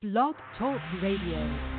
[0.00, 1.77] Blog Talk Radio.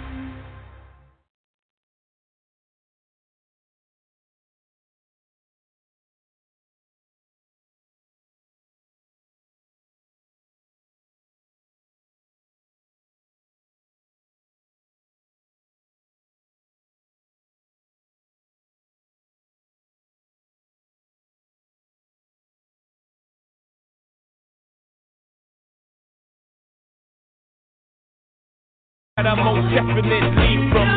[29.30, 30.90] I'm most definitely from.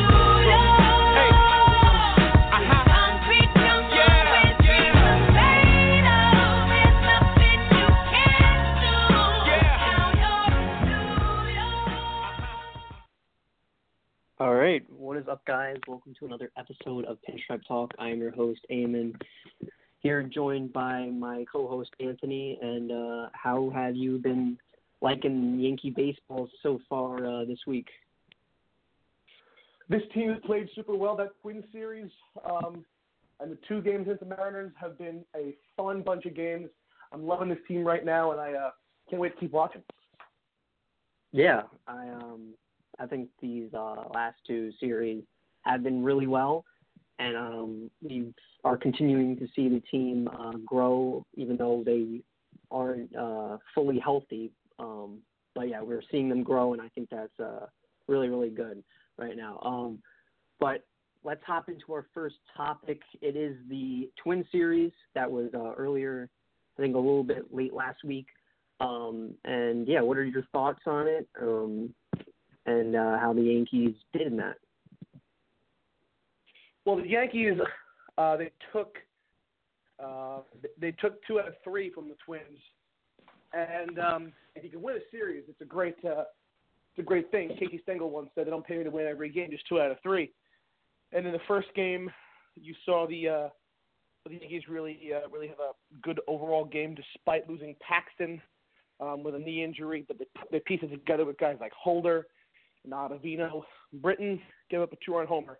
[14.40, 15.76] All right, what is up, guys?
[15.86, 17.92] Welcome to another episode of Pinstripe Talk.
[17.98, 19.14] I am your host, Eamon.
[19.98, 22.58] Here, joined by my co-host Anthony.
[22.62, 24.56] And uh, how have you been
[25.02, 27.88] liking Yankee baseball so far uh, this week?
[29.92, 31.14] This team has played super well.
[31.16, 32.10] That Twins series
[32.50, 32.82] um,
[33.40, 36.70] and the two games against the Mariners have been a fun bunch of games.
[37.12, 38.70] I'm loving this team right now, and I uh,
[39.10, 39.82] can't wait to keep watching.
[41.30, 42.54] Yeah, I um
[42.98, 45.24] I think these uh, last two series
[45.66, 46.64] have been really well,
[47.18, 48.32] and um, we
[48.64, 52.22] are continuing to see the team uh, grow, even though they
[52.70, 54.52] aren't uh, fully healthy.
[54.78, 55.18] Um,
[55.54, 57.66] but yeah, we're seeing them grow, and I think that's uh,
[58.08, 58.82] really really good
[59.18, 59.60] right now.
[59.62, 59.98] Um,
[60.60, 60.84] but
[61.24, 63.00] let's hop into our first topic.
[63.20, 66.28] It is the Twin Series that was uh, earlier,
[66.78, 68.26] I think a little bit late last week.
[68.80, 71.28] Um, and yeah, what are your thoughts on it?
[71.40, 71.94] Um,
[72.66, 74.56] and uh, how the Yankees did in that?
[76.84, 77.58] Well, the Yankees
[78.18, 78.96] uh, they took
[80.02, 80.40] uh,
[80.80, 82.58] they took two out of three from the Twins,
[83.52, 86.24] and um, if you can win a series, it's a great uh,
[86.92, 87.48] it's a great thing.
[87.58, 89.90] Casey Stengel once said they don't pay me to win every game, just two out
[89.90, 90.30] of three.
[91.12, 92.10] And in the first game,
[92.54, 93.48] you saw the uh,
[94.26, 98.42] the Yankees really uh, really have a good overall game despite losing Paxton
[99.00, 102.26] um, with a knee injury, but they they pieced it together with guys like Holder,
[102.90, 103.62] Ottavino,
[103.94, 105.58] Britton gave up a two-run homer,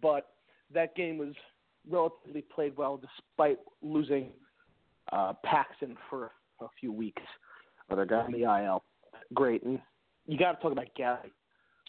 [0.00, 0.28] but
[0.72, 1.34] that game was
[1.88, 4.30] relatively played well despite losing
[5.12, 6.30] uh, Paxton for
[6.60, 7.22] a few weeks.
[7.90, 8.82] Other guy in the IL,
[9.34, 9.80] great, and
[10.26, 11.32] you got to talk about Gary.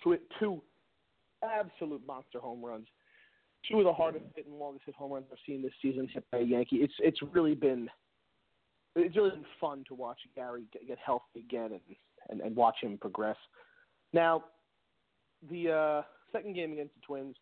[0.03, 0.61] Two, two
[1.44, 2.88] absolute monster home runs.
[3.69, 6.25] Two of the hardest hit and longest hit home runs I've seen this season hit
[6.31, 6.77] by a Yankee.
[6.77, 7.89] It's it's really been
[8.95, 11.81] it's really been fun to watch Gary get, get healthy again and,
[12.29, 13.38] and and watch him progress.
[14.11, 14.43] Now,
[15.49, 16.01] the uh,
[16.31, 17.35] second game against the Twins,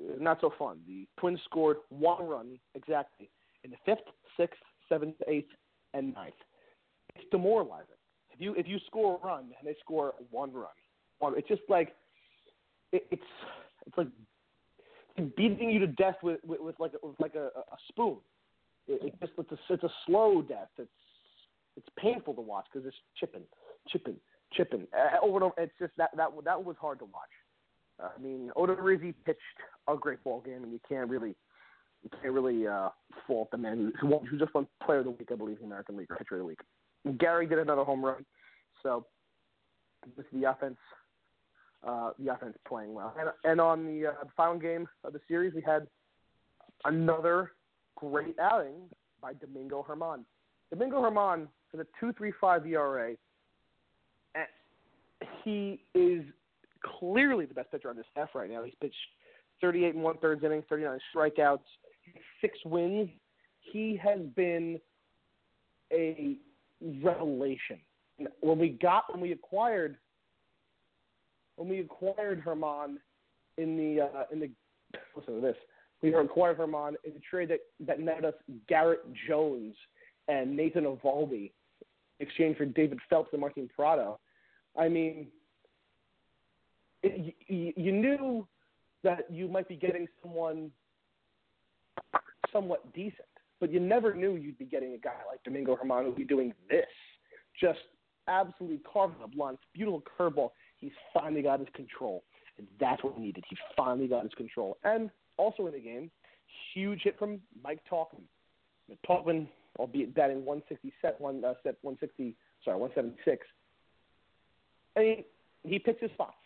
[0.00, 0.80] uh, not so fun.
[0.86, 3.30] The Twins scored one run exactly
[3.62, 4.04] in the fifth,
[4.36, 5.50] sixth, seventh, eighth,
[5.94, 6.34] and ninth.
[7.14, 7.95] It's demoralizing.
[8.36, 10.66] If you if you score a run and they score one run,
[11.18, 11.94] one, it's just like
[12.92, 13.22] it, it's
[13.86, 14.08] it's like
[15.36, 18.18] beating you to death with with, with like with like a, a spoon.
[18.88, 20.68] It, it just it's a it's a slow death.
[20.78, 20.90] It's
[21.76, 23.42] it's painful to watch because it's chipping,
[23.88, 24.16] chipping,
[24.52, 25.54] chipping uh, over and over.
[25.58, 27.22] It's just that that that was hard to watch.
[28.02, 29.40] Uh, I mean, Odorizzi pitched
[29.88, 31.34] a great ball game, and you can't really
[32.02, 32.90] you can't really uh,
[33.26, 35.62] fault the man who who, who just won Player of the Week, I believe, in
[35.62, 36.60] the American League or Pitcher of the Week.
[37.18, 38.24] Gary did another home run,
[38.82, 39.06] so
[40.16, 40.78] this the offense.
[41.86, 45.54] Uh, the offense playing well, and, and on the, uh, final game of the series,
[45.54, 45.86] we had
[46.84, 47.52] another
[47.94, 48.74] great outing
[49.20, 50.24] by Domingo Germán.
[50.70, 53.14] Domingo Germán for the two three five ERA.
[54.34, 54.46] And
[55.44, 56.24] he is
[56.98, 58.62] clearly the best pitcher on this staff right now.
[58.64, 58.94] He's pitched
[59.60, 61.58] 38 and one thirds innings, 39 strikeouts,
[62.40, 63.08] six wins.
[63.72, 64.78] He has been
[65.92, 66.36] a
[67.02, 67.78] revelation.
[68.40, 69.96] When we got when we acquired
[71.56, 72.96] when we acquired Germán
[73.58, 74.50] in the uh, in the
[75.16, 75.56] listen to this.
[76.02, 78.34] We acquired Germán in the trade that that netted us
[78.68, 79.74] Garrett Jones
[80.28, 81.50] and Nathan Eovaldi
[82.18, 84.18] in exchange for David Phelps and Martin Prado.
[84.78, 85.28] I mean,
[87.02, 88.46] it, you, you knew
[89.04, 90.70] that you might be getting someone
[92.52, 93.14] somewhat decent,
[93.60, 96.52] but you never knew you'd be getting a guy like Domingo Germán who'd be doing
[96.68, 96.84] this.
[97.60, 97.78] Just
[98.28, 100.50] absolutely carving the blunts, beautiful curveball.
[100.78, 102.24] He's finally got his control,
[102.58, 103.44] and that's what we needed.
[103.48, 104.76] He finally got his control.
[104.84, 106.10] And also in the game,
[106.74, 108.22] huge hit from Mike Tauchman.
[109.08, 109.48] Tauchman,
[109.78, 113.46] albeit batting 160 set one uh, set 160, sorry 176.
[114.96, 115.24] I mean,
[115.64, 116.36] he picked his spots.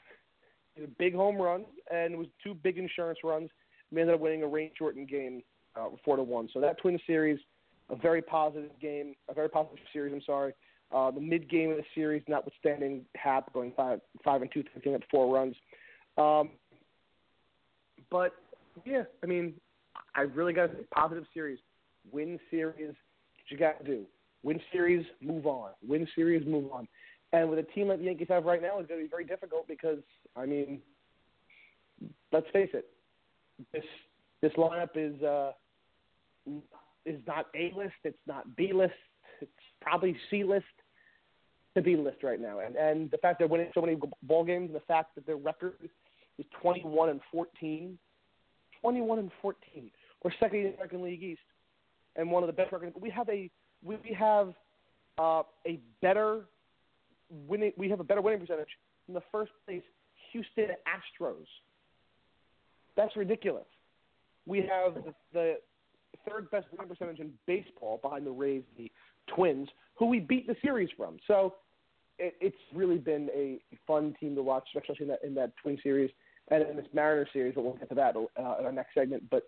[0.74, 3.50] He had a big home run, and it was two big insurance runs.
[3.92, 5.42] We ended up winning a rain shortened game,
[5.76, 6.48] uh, four to one.
[6.52, 7.38] So that Twin series,
[7.88, 10.12] a very positive game, a very positive series.
[10.12, 10.52] I'm sorry.
[10.92, 14.94] Uh, the mid game of the series, notwithstanding Happ going five five and two, picking
[14.94, 15.54] up four runs.
[16.18, 16.50] Um,
[18.10, 18.34] but
[18.84, 19.54] yeah, I mean,
[20.14, 21.58] I really got say positive series,
[22.10, 22.94] win series.
[23.48, 24.06] You got to do
[24.42, 25.70] win series, move on.
[25.86, 26.88] Win series, move on.
[27.32, 29.24] And with a team like the Yankees have right now, it's going to be very
[29.24, 29.98] difficult because
[30.36, 30.80] I mean,
[32.32, 32.86] let's face it,
[33.72, 33.84] this
[34.42, 35.52] this lineup is uh,
[37.06, 38.94] is not A list, it's not B list,
[39.40, 39.50] it's
[39.80, 40.64] probably C list
[41.74, 42.60] to B list right now.
[42.60, 45.36] And and the fact they're winning so many ball games, and the fact that their
[45.36, 45.74] record
[46.38, 47.98] is 21 and 14,
[48.80, 49.90] 21 and 14.
[50.22, 51.40] We're second in the American League East,
[52.16, 52.94] and one of the best records.
[53.00, 53.50] We have a
[53.82, 54.54] we have
[55.18, 56.42] uh, a better
[57.46, 57.72] winning.
[57.76, 58.68] We have a better winning percentage
[59.08, 59.82] in the first place
[60.32, 61.46] Houston Astros.
[62.96, 63.66] That's ridiculous.
[64.50, 65.54] We have the, the
[66.28, 68.90] third best winning percentage in baseball behind the Rays, the
[69.34, 71.18] Twins, who we beat the series from.
[71.28, 71.54] So
[72.18, 75.78] it, it's really been a fun team to watch, especially in that in that Twin
[75.84, 76.10] series
[76.48, 77.54] and in this Mariner series.
[77.54, 79.22] But we'll get to that uh, in our next segment.
[79.30, 79.44] But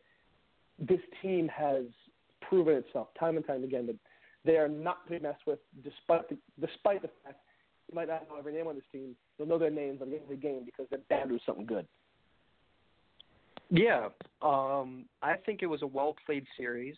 [0.78, 1.86] this team has
[2.40, 3.96] proven itself time and time again that
[4.44, 7.40] they are not to be messed with, despite the, despite the fact
[7.88, 9.16] you might not know every name on this team.
[9.36, 11.66] You'll know their names at the end of the game because they're bound to something
[11.66, 11.88] good.
[13.74, 14.08] Yeah,
[14.42, 16.94] um, I think it was a well played series.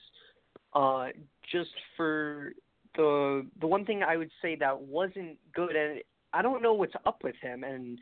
[0.75, 1.07] Uh,
[1.53, 2.53] just for
[2.97, 6.01] the the one thing I would say that wasn't good, and
[6.33, 8.01] I don't know what's up with him, and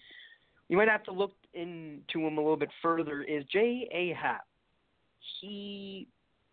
[0.69, 3.23] you might have to look into him a little bit further.
[3.23, 3.89] Is J.
[3.93, 4.15] A.
[4.15, 4.47] Happ?
[5.43, 6.09] He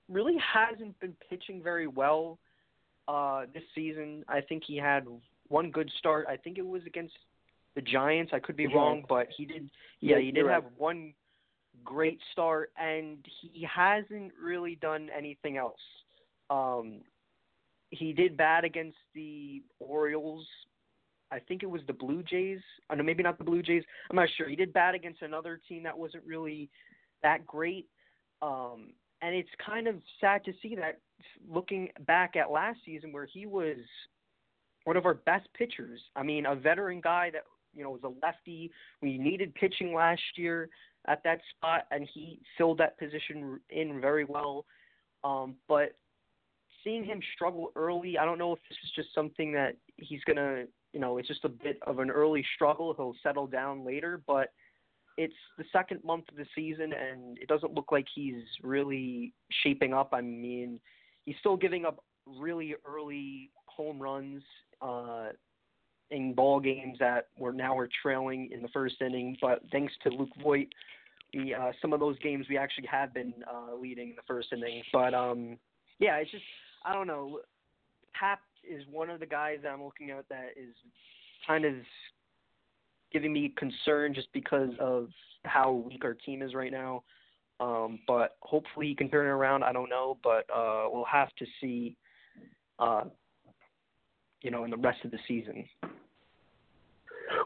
[0.10, 2.38] really hasn't been pitching very well
[3.07, 4.25] uh, this season.
[4.27, 5.07] I think he had
[5.48, 6.25] one good start.
[6.27, 7.13] I think it was against
[7.75, 8.33] the Giants.
[8.36, 9.69] I could be The wrong, but he did.
[10.01, 11.13] Yeah, Yeah, he did you're have one
[11.83, 15.79] great start, and he hasn't really done anything else.
[16.49, 17.01] Um,
[17.91, 20.45] he did bad against the Orioles.
[21.31, 22.59] I think it was the Blue Jays.
[22.89, 23.83] Oh, no, maybe not the Blue Jays.
[24.09, 24.49] I'm not sure.
[24.49, 26.69] He did bad against another team that wasn't really
[27.21, 27.87] that great.
[28.41, 30.99] Um, and it's kind of sad to see that
[31.47, 33.77] looking back at last season where he was
[34.85, 35.99] one of our best pitchers.
[36.15, 37.43] I mean, a veteran guy that,
[37.75, 38.71] you know, was a lefty.
[39.01, 40.69] We needed pitching last year
[41.07, 44.65] at that spot, and he filled that position in very well.
[45.23, 45.95] Um, but
[46.83, 50.65] seeing him struggle early, I don't know if this is just something that he's to,
[50.93, 52.93] you know, it's just a bit of an early struggle.
[52.93, 54.53] He'll settle down later, but
[55.17, 59.93] it's the second month of the season, and it doesn't look like he's really shaping
[59.93, 60.09] up.
[60.13, 60.79] I mean,
[61.25, 64.43] he's still giving up really early home runs
[64.81, 65.29] uh,
[66.11, 69.38] in ball games that we're now we're trailing in the first inning.
[69.41, 70.67] But thanks to Luke Voit,
[71.33, 74.51] we uh, some of those games we actually have been uh, leading in the first
[74.51, 74.81] inning.
[74.91, 75.57] But um,
[76.00, 76.44] yeah, it's just
[76.85, 77.39] I don't know.
[78.13, 78.39] Happ
[78.69, 80.73] is one of the guys that I'm looking at that is
[81.47, 81.73] kind of
[83.11, 85.09] giving me concern just because of
[85.45, 87.03] how weak our team is right now.
[87.59, 89.63] Um, but hopefully he can turn it around.
[89.63, 91.97] I don't know, but uh, we'll have to see.
[92.77, 93.03] Uh,
[94.41, 95.65] you know, in the rest of the season.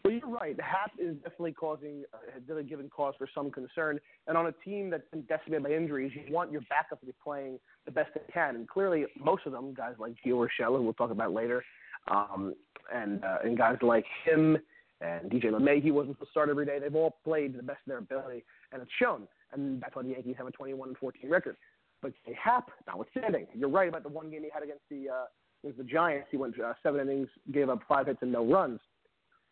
[0.04, 0.60] Well, you're right.
[0.62, 4.00] Happ is definitely causing, uh, definitely giving cause for some concern.
[4.28, 7.13] And on a team that's been decimated by injuries, you want your backup to be
[7.24, 8.56] playing the best they can.
[8.56, 11.63] And clearly, most of them, guys like Gio Urshela, who we'll talk about later,
[12.10, 12.54] um,
[12.94, 14.57] and uh, and guys like him
[15.01, 16.79] and DJ LeMahieu wasn't the start every day.
[16.79, 19.27] They've all played to the best of their ability, and it's shown.
[19.51, 21.58] And that's why the Yankees have a 21 and 14 record.
[22.01, 25.25] But Happ, notwithstanding, you're right about the one game he had against the uh,
[25.63, 26.27] against the Giants.
[26.32, 28.79] He went uh, seven innings, gave up five hits and no runs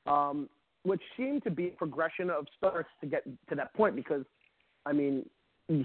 [0.05, 0.49] um,
[0.83, 4.23] which seemed to be a progression of starts to get to that point because,
[4.85, 5.27] I mean,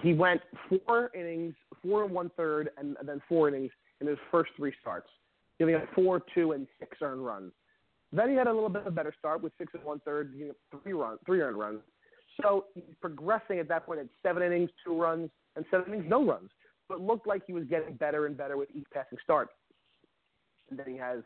[0.02, 4.50] he went four innings, four and one third, and then four innings in his first
[4.56, 5.08] three starts,
[5.58, 7.52] giving up four, two, and six earned runs.
[8.12, 10.32] Then he had a little bit of a better start with six and one third,
[10.32, 11.80] giving up three run, three earned runs.
[12.42, 16.24] So he's progressing at that point at seven innings, two runs, and seven innings, no
[16.24, 16.50] runs.
[16.88, 19.50] So it looked like he was getting better and better with each passing start.
[20.70, 21.20] And then he has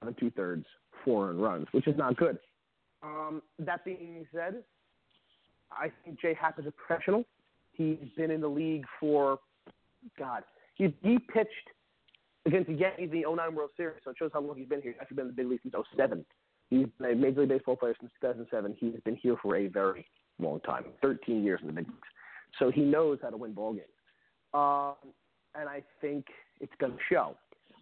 [0.00, 0.64] seven two thirds,
[1.04, 2.38] four earned runs, which is not good.
[3.02, 4.62] Um, that being said,
[5.70, 7.24] I think Jay Happ is a professional.
[7.72, 9.38] He's been in the league for,
[10.18, 10.42] God,
[10.74, 11.50] he, he pitched
[12.46, 14.82] against the Yankees in the 09 World Series, so it shows how long he's been
[14.82, 14.92] here.
[14.92, 16.24] He's actually been in the big league since 07.
[16.70, 18.76] He's been a Major League Baseball player since 2007.
[18.78, 20.06] He's been here for a very
[20.38, 22.08] long time, 13 years in the big leagues.
[22.58, 23.86] So he knows how to win ball games.
[24.54, 24.94] Um,
[25.54, 26.26] and I think
[26.60, 27.36] it's going to show.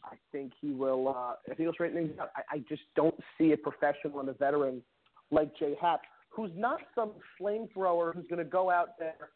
[0.06, 1.14] I think he will.
[1.16, 4.34] Uh, if he'll straighten things out, I, I just don't see a professional and a
[4.34, 4.82] veteran
[5.30, 9.30] like Jay Happ, who's not some flamethrower who's going to go out there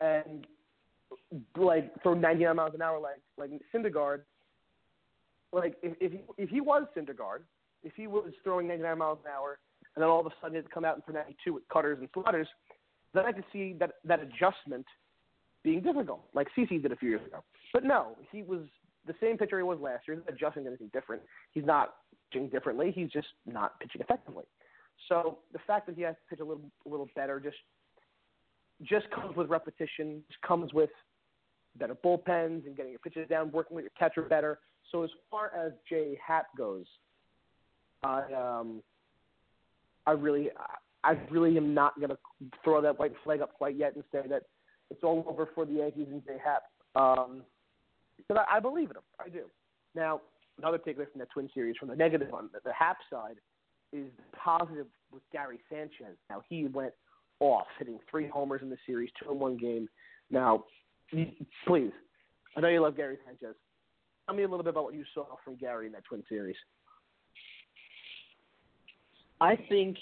[0.00, 0.46] and
[1.56, 4.22] like throw 99 miles an hour like like Syndergaard.
[5.52, 7.40] like if if he, if he was Syndergaard,
[7.82, 9.58] if he was throwing 99 miles an hour,
[9.94, 12.08] and then all of a sudden he'd come out in for 92 with cutters and
[12.14, 12.48] sliders,
[13.14, 14.86] then I could see that that adjustment
[15.62, 17.42] being difficult, like CC did a few years ago.
[17.72, 18.60] But no, he was
[19.06, 20.22] the same pitcher he was last year.
[20.28, 21.22] Adjusting to anything different.
[21.52, 21.94] He's not
[22.32, 22.92] pitching differently.
[22.94, 24.44] He's just not pitching effectively.
[25.08, 27.56] So the fact that he has to pitch a little a little better just
[28.82, 30.22] just comes with repetition.
[30.28, 30.90] Just comes with
[31.78, 34.58] better bullpens and getting your pitches down, working with your catcher better.
[34.92, 36.86] So as far as Jay Happ goes,
[38.02, 38.82] I um,
[40.06, 40.50] I really
[41.04, 42.18] I really am not going to
[42.64, 44.42] throw that white flag up quite yet and say that
[44.90, 46.62] it's all over for the Yankees and Jay Happ.
[46.94, 47.42] Um,
[48.28, 49.02] but I, I believe in him.
[49.18, 49.44] I do.
[49.94, 50.20] Now,
[50.58, 53.36] another takeaway from that Twin series, from the negative on the, the Happ side,
[53.92, 56.16] is positive with Gary Sanchez.
[56.28, 56.92] Now he went
[57.40, 59.88] off, hitting three homers in the series, two in one game.
[60.30, 60.64] Now,
[61.66, 61.92] please,
[62.56, 63.54] I know you love Gary Sanchez.
[64.26, 66.56] Tell me a little bit about what you saw from Gary in that Twin series.
[69.40, 69.96] I think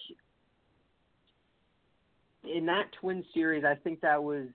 [2.44, 4.46] in that Twin series, I think that was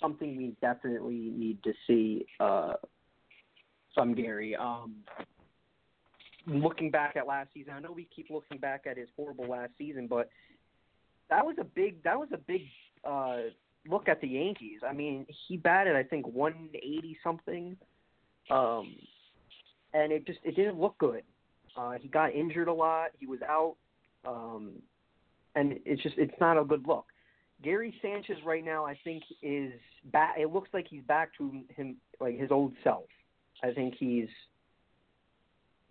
[0.00, 2.74] something we definitely need to see uh,
[3.94, 4.56] from Gary.
[4.56, 4.96] Um,
[6.46, 9.72] looking back at last season, I know we keep looking back at his horrible last
[9.78, 10.30] season, but
[11.30, 12.62] that was a big that was a big
[13.04, 13.38] uh,
[13.88, 14.80] look at the Yankees.
[14.88, 17.76] I mean, he batted I think 180 something,
[18.50, 18.94] um,
[19.94, 21.22] and it just it didn't look good.
[21.76, 23.10] Uh, he got injured a lot.
[23.18, 23.76] He was out,
[24.26, 24.72] um,
[25.54, 27.06] and it's just it's not a good look.
[27.62, 29.72] Gary Sanchez right now, I think, is
[30.12, 30.36] back.
[30.38, 33.06] It looks like he's back to him like his old self.
[33.62, 34.28] I think he's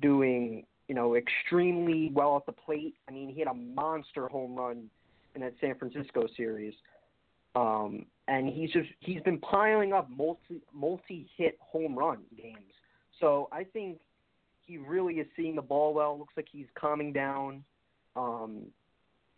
[0.01, 2.95] doing you know extremely well at the plate.
[3.07, 4.89] I mean, he had a monster home run
[5.35, 6.73] in that San Francisco series,
[7.55, 12.73] um, and he's just he's been piling up multi multi hit home run games.
[13.19, 13.99] So I think
[14.65, 16.17] he really is seeing the ball well.
[16.17, 17.63] Looks like he's calming down.
[18.15, 18.67] Um,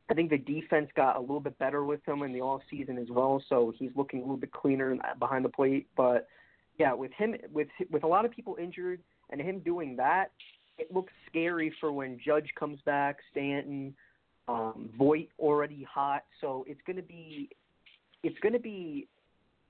[0.09, 2.97] I think the defense got a little bit better with him in the off season
[2.97, 5.87] as well, so he's looking a little bit cleaner behind the plate.
[5.95, 6.27] But
[6.79, 10.31] yeah, with him, with with a lot of people injured and him doing that,
[10.79, 13.93] it looks scary for when Judge comes back, Stanton,
[14.47, 16.23] um, Voit already hot.
[16.41, 17.49] So it's gonna be
[18.23, 19.07] it's gonna be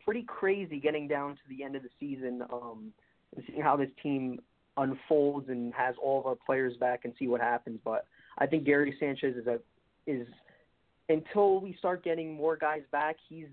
[0.05, 2.93] pretty crazy getting down to the end of the season um,
[3.35, 4.39] and seeing how this team
[4.77, 7.79] unfolds and has all of our players back and see what happens.
[7.83, 8.05] But
[8.37, 9.59] I think Gary Sanchez is a
[10.09, 10.27] is
[11.09, 13.47] until we start getting more guys back, he's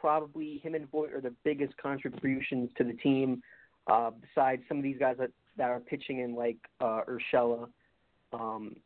[0.00, 3.42] probably him and Voit are the biggest contributions to the team.
[3.90, 7.68] Uh, besides some of these guys that, that are pitching in like uh, Urshela,
[8.34, 8.76] um,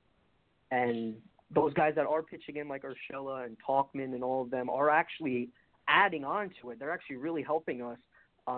[0.70, 1.16] and
[1.52, 4.90] those guys that are pitching in like Urshela and Tauchman and all of them are
[4.90, 5.48] actually
[5.88, 6.78] adding on to it.
[6.78, 7.98] They're actually really helping us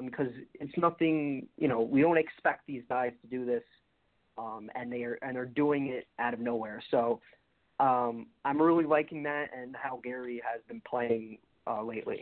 [0.05, 1.47] because um, it's nothing.
[1.57, 3.63] You know, we don't expect these guys to do this,
[4.37, 6.83] um, and they are and they're doing it out of nowhere.
[6.91, 7.21] So
[7.81, 12.21] um, I'm really liking that and how Gary has been playing uh, lately.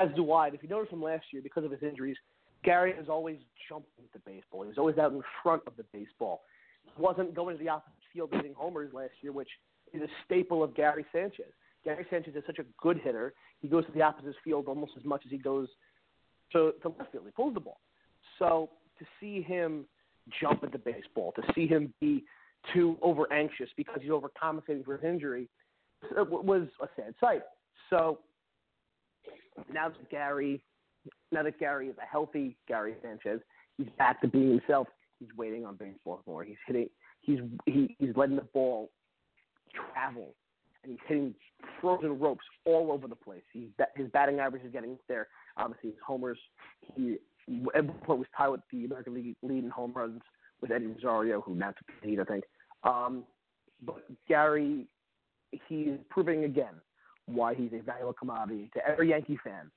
[0.00, 0.48] As do I.
[0.48, 2.16] If you notice from last year, because of his injuries,
[2.64, 4.62] Gary has always jumped into baseball.
[4.62, 6.42] He was always out in front of the baseball.
[6.84, 9.48] He wasn't going to the opposite field hitting homers last year, which
[9.92, 11.52] is a staple of Gary Sanchez.
[11.84, 13.32] Gary Sanchez is such a good hitter.
[13.60, 15.68] He goes to the opposite field almost as much as he goes
[16.52, 17.24] to, to left field.
[17.24, 17.80] He pulls the ball.
[18.38, 19.86] So to see him
[20.40, 22.24] jump at the baseball, to see him be
[22.72, 25.48] too over anxious because he's overcompensating for his injury
[26.12, 27.42] was a sad sight.
[27.90, 28.18] So
[29.72, 30.62] now that Gary,
[31.32, 33.40] now that Gary is a healthy Gary Sanchez,
[33.76, 34.88] he's back to being himself.
[35.18, 36.44] He's waiting on baseball more.
[36.44, 36.88] He's hitting.
[37.22, 38.90] He's he, he's letting the ball
[39.94, 40.34] travel,
[40.82, 41.34] and he's hitting
[41.80, 43.42] frozen ropes all over the place.
[43.52, 45.28] He's his batting average is getting there.
[45.56, 46.38] Obviously, his homers.
[46.94, 47.16] He
[47.74, 50.20] at one point was tied with the American League lead in home runs
[50.60, 52.44] with Eddie Rosario, who now took the lead, I think.
[52.86, 53.24] Um,
[53.84, 54.86] but Gary,
[55.68, 56.74] he is proving again
[57.26, 59.70] why he's a valuable commodity to every Yankee fan.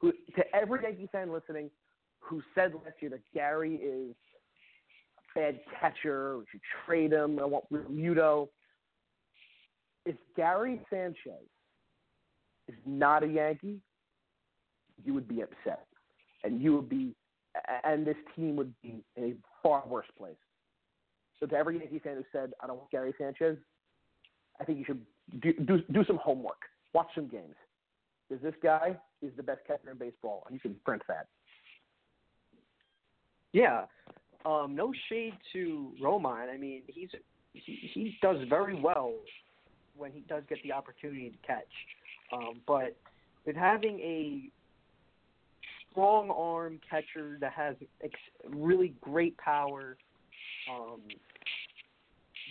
[0.00, 1.70] Who, to every Yankee fan listening
[2.20, 4.14] who said last year that Gary is
[5.18, 8.48] a bad catcher, we should trade him, I want Muto.
[10.06, 11.46] If Gary Sanchez
[12.68, 13.80] is not a Yankee,
[15.04, 15.86] you would be upset.
[16.44, 17.14] And you would be,
[17.84, 20.34] and this team would be in a far worse place.
[21.40, 23.56] So to every Yankee fan who said, I don't want Gary Sanchez,
[24.60, 25.00] I think you should
[25.40, 26.60] do, do, do some homework.
[26.92, 27.54] Watch some games.
[28.28, 31.26] Because this guy is the best catcher in baseball, and you can print that.
[33.52, 33.84] Yeah.
[34.44, 36.52] Um, no shade to Romine.
[36.52, 37.08] I mean, he's
[37.52, 39.14] he, he does very well
[39.96, 41.64] when he does get the opportunity to catch.
[42.32, 42.96] Um, but
[43.44, 44.50] with having a
[45.90, 48.14] strong arm catcher that has ex-
[48.48, 49.96] really great power.
[50.70, 51.00] Um,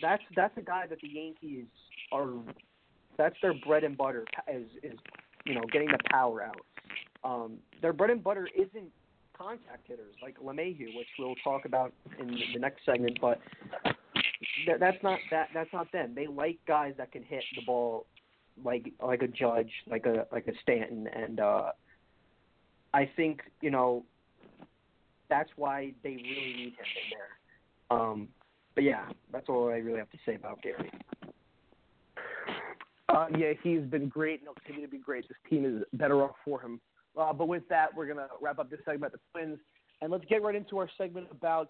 [0.02, 1.66] that's that's a guy that the Yankees
[2.12, 2.30] are.
[3.18, 4.98] That's their bread and butter is is
[5.46, 6.62] you know getting the power out.
[7.24, 8.92] Um, their bread and butter isn't
[9.38, 13.40] contact hitters like LeMahieu, which we'll talk about in the next segment, but
[14.66, 16.14] th- that's not that that's not them.
[16.16, 18.06] They like guys that can hit the ball
[18.64, 21.72] like like a Judge, like a like a Stanton, and uh,
[22.94, 24.04] I think you know
[25.30, 27.98] that's why they really need him in there.
[28.00, 28.28] Um,
[28.76, 30.92] but yeah, that's all I really have to say about Gary.
[33.10, 35.28] Uh, yeah, he's been great and he'll continue to be great.
[35.28, 36.80] This team is better off for him.
[37.20, 39.60] Uh, but with that, we're going to wrap up this segment, about the Twins,
[40.02, 41.70] and let's get right into our segment about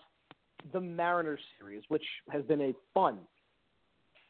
[0.74, 3.20] the Mariners series, which has been a fun,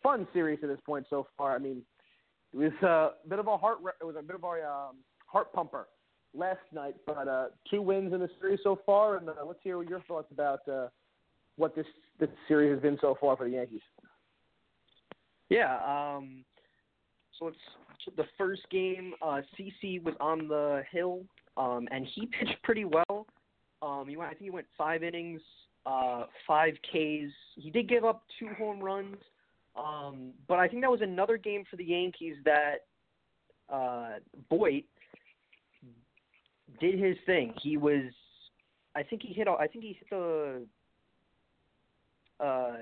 [0.03, 1.55] fun series to this point so far.
[1.55, 1.81] I mean,
[2.53, 5.51] it was a bit of a heart, it was a bit of a um, heart
[5.51, 5.87] pumper
[6.33, 9.17] last night, but uh, two wins in the series so far.
[9.17, 10.87] And uh, let's hear your thoughts about uh,
[11.59, 11.85] what this
[12.19, 13.81] this series has been so far for the Yankees.
[15.49, 15.77] Yeah.
[15.85, 16.45] Um,
[17.37, 17.57] so it's
[18.15, 19.13] the first game.
[19.21, 21.21] Uh, CC was on the hill,
[21.57, 23.27] um, and he pitched pretty well.
[23.81, 25.41] Um, he went, I think he went five innings,
[25.85, 27.31] uh, five Ks.
[27.55, 29.17] He did give up two home runs,
[29.77, 32.85] um, but I think that was another game for the Yankees that
[33.73, 34.83] uh, Voit
[36.81, 37.53] did his thing.
[37.61, 38.11] He was,
[38.95, 39.47] I think he hit.
[39.47, 40.65] I think he hit the
[42.39, 42.73] uh,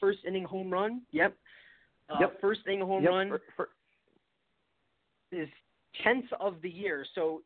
[0.00, 1.02] first inning home run.
[1.12, 1.36] Yep.
[2.08, 2.40] Uh, Yep.
[2.40, 3.70] First inning home Yep, run for- for-
[5.30, 5.48] his
[6.02, 7.04] tenth of the year.
[7.14, 7.42] So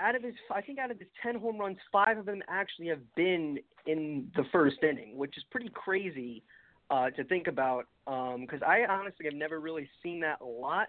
[0.00, 2.88] out of his, I think out of his ten home runs, five of them actually
[2.88, 6.42] have been in the first inning, which is pretty crazy
[6.90, 7.86] uh, to think about.
[8.04, 10.88] Because I honestly have never really seen that a lot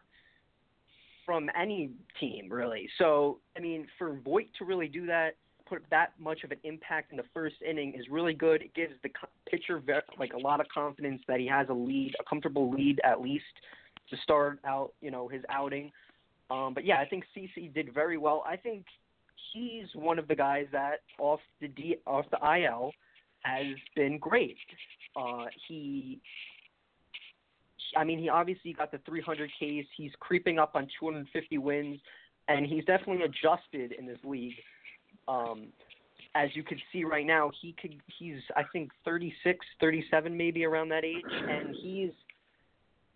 [1.25, 2.89] from any team, really.
[2.97, 5.35] So I mean, for Voit to really do that,
[5.67, 8.61] put that much of an impact in the first inning is really good.
[8.61, 9.09] It gives the
[9.49, 9.81] pitcher
[10.19, 13.43] like a lot of confidence that he has a lead, a comfortable lead at least
[14.09, 15.91] to start out, you know, his outing.
[16.51, 18.43] Um, but yeah, I think CC did very well.
[18.47, 18.85] I think
[19.53, 22.91] he's one of the guys that off the D, off the IL
[23.43, 24.57] has been great.
[25.15, 26.19] Uh, he,
[27.95, 29.87] I mean, he obviously got the 300 Ks.
[29.95, 31.99] He's creeping up on 250 wins,
[32.47, 34.55] and he's definitely adjusted in this league.
[35.27, 35.67] Um,
[36.35, 40.89] as you can see right now, he could he's I think 36, 37 maybe around
[40.89, 42.11] that age, and he's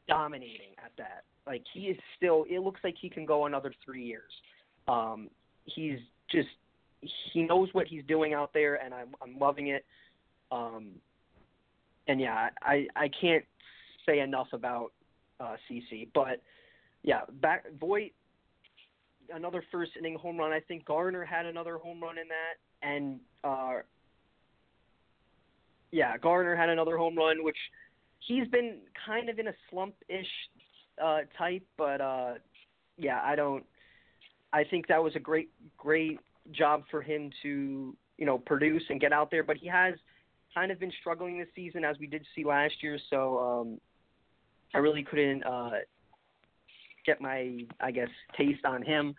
[0.08, 1.24] dominating at that.
[1.46, 2.46] Like he is still.
[2.50, 4.32] It looks like he can go another three years.
[4.88, 5.30] Um,
[5.66, 6.50] he's just
[7.34, 9.86] he knows what he's doing out there, and I'm I'm loving it.
[10.52, 10.90] Um,
[12.08, 13.46] and yeah, I I can't
[14.06, 14.92] say enough about
[15.40, 16.42] uh, CC, but
[17.04, 18.12] yeah, back Voit
[19.34, 20.52] another first inning home run.
[20.52, 23.82] I think Gardner had another home run in that, and uh,
[25.92, 27.58] yeah, Gardner had another home run, which
[28.20, 30.28] he's been kind of in a slump-ish
[31.04, 32.34] uh, type, but uh,
[32.98, 33.66] yeah, I don't.
[34.54, 36.20] I think that was a great, great
[36.52, 39.96] job for him to you know produce and get out there, but he has
[40.54, 42.98] kind of been struggling this season as we did see last year.
[43.10, 43.82] So um,
[44.74, 45.72] I really couldn't uh,
[47.08, 49.16] get my, I guess, taste on him.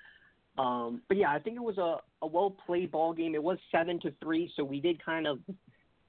[0.59, 3.35] Um, but yeah, I think it was a, a well played ball game.
[3.35, 5.41] It was seven to three, so we did kind of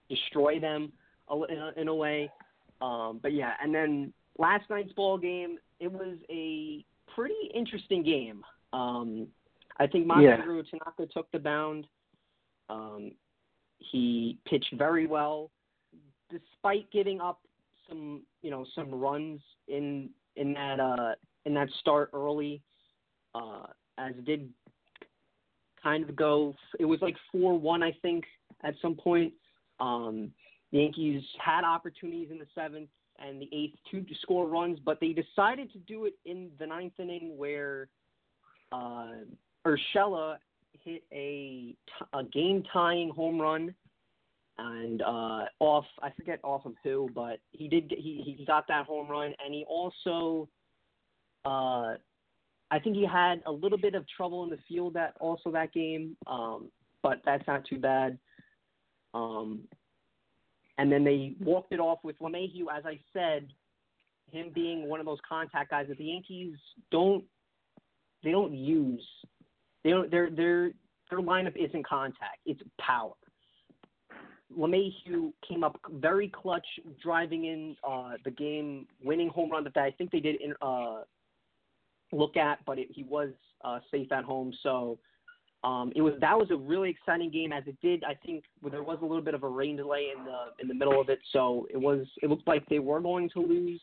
[0.09, 0.91] destroy them
[1.29, 2.29] a, in, a, in a way.
[2.81, 8.43] Um, but yeah, and then last night's ball game, it was a pretty interesting game.
[8.73, 9.27] Um,
[9.79, 10.37] I think Yeah.
[10.37, 11.87] Masaru Tanaka took the bound.
[12.69, 13.11] Um,
[13.77, 15.51] he pitched very well,
[16.29, 17.39] despite giving up
[17.87, 21.15] some, you know, some runs in in that uh,
[21.45, 22.61] in that start early.
[23.35, 24.49] Uh, as it did
[25.81, 26.55] kind of go.
[26.79, 28.25] It was like four one, I think,
[28.63, 29.33] at some point.
[29.79, 30.31] Um,
[30.71, 35.13] the Yankees had opportunities in the seventh and the eighth to score runs, but they
[35.13, 37.89] decided to do it in the ninth inning where
[38.71, 39.11] uh,
[39.65, 40.37] Urshela
[40.83, 41.75] hit a,
[42.13, 43.73] a game tying home run
[44.57, 48.85] and uh, off I forget off of who, but he did he he got that
[48.85, 50.47] home run and he also
[51.45, 51.95] uh,
[52.71, 55.73] I think he had a little bit of trouble in the field that also that
[55.73, 56.69] game, um,
[57.01, 58.17] but that's not too bad.
[59.13, 59.61] Um,
[60.77, 63.47] and then they walked it off with LeMahieu, as I said,
[64.31, 66.55] him being one of those contact guys that the Yankees
[66.91, 67.23] don't
[68.23, 69.05] they don't use.
[69.83, 70.71] They don't their their
[71.09, 73.13] their lineup isn't contact; it's power.
[74.57, 76.65] LeMahieu came up very clutch,
[77.01, 81.01] driving in uh, the game, winning home run that I think they did in, uh,
[82.11, 83.29] look at, but it, he was
[83.63, 84.53] uh, safe at home.
[84.63, 84.99] So
[85.63, 88.03] Um, it was that was a really exciting game as it did.
[88.05, 90.73] I think there was a little bit of a rain delay in the in the
[90.73, 93.81] middle of it, so it was it looked like they were going to lose.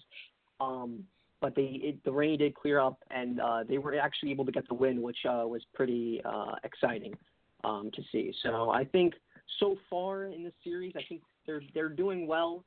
[0.58, 1.04] Um,
[1.42, 4.52] but they it, the rain did clear up and uh, they were actually able to
[4.52, 7.14] get the win, which uh, was pretty uh, exciting
[7.62, 8.32] um, to see.
[8.42, 9.12] So I think
[9.60, 12.64] so far in the series, I think they're they're doing well.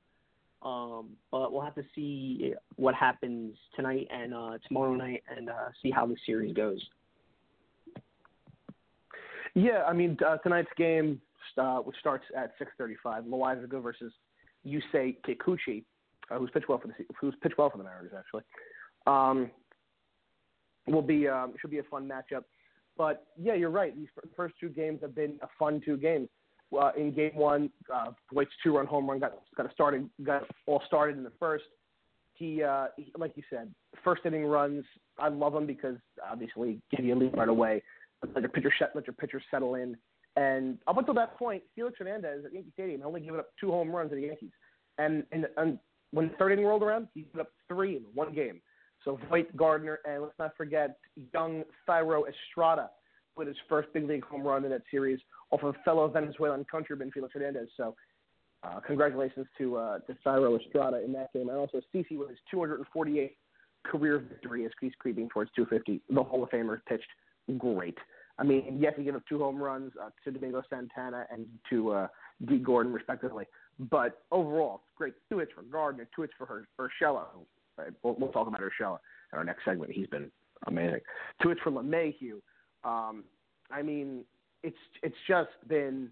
[0.61, 5.69] Um, but we'll have to see what happens tonight and uh, tomorrow night and uh,
[5.81, 6.85] see how the series goes.
[9.55, 11.21] Yeah, I mean uh, tonight's game,
[11.57, 14.11] uh, which starts at 6:35, Loaisiga versus
[14.65, 15.83] Yusei Kikuchi,
[16.29, 18.43] uh, who's pitched well for the who's pitched well for the Mariners actually.
[19.07, 19.49] Um,
[20.87, 22.43] will be um, should be a fun matchup.
[22.97, 23.95] But yeah, you're right.
[23.95, 26.27] These first two games have been a fun two games.
[26.77, 31.17] Uh, in game one, uh, Voit's two-run home run got got started got all started
[31.17, 31.63] in the first.
[32.35, 34.85] He, uh, he, like you said, first inning runs.
[35.17, 35.97] I love them because
[36.31, 37.83] obviously give you a lead right away.
[38.33, 39.97] Let your pitcher let your pitcher settle in.
[40.35, 43.89] And up until that point, Felix Hernandez at Yankee Stadium only given up two home
[43.93, 44.51] runs to the Yankees.
[44.97, 45.79] And, and, and
[46.11, 48.61] when the third inning rolled around, he put up three in one game.
[49.03, 50.97] So Voit Gardner, and let's not forget
[51.33, 52.89] young Thairo Estrada
[53.35, 55.19] with his first big league home run in that series
[55.51, 57.69] off of fellow Venezuelan countryman Felix Hernandez.
[57.77, 57.95] So
[58.63, 62.39] uh, congratulations to uh, to Thairo Estrada in that game, and also CC with his
[62.53, 63.31] 248th
[63.85, 66.01] career victory as he's creeping towards 250.
[66.13, 67.07] The Hall of Famer pitched
[67.57, 67.97] great.
[68.37, 71.91] I mean, yes, he gave up two home runs uh, to Domingo Santana and to
[71.91, 72.07] uh,
[72.47, 73.45] Dee Gordon, respectively.
[73.91, 75.13] But overall, great.
[75.29, 77.23] Two hits for Gardner, two hits for her, Urshela.
[78.03, 78.97] We'll, we'll talk about Urshela
[79.31, 79.91] in our next segment.
[79.91, 80.31] He's been
[80.67, 80.99] amazing.
[81.41, 82.39] Two hits for LeMahieu.
[82.83, 83.23] Um,
[83.71, 84.23] I mean,
[84.63, 86.09] it's it's just been.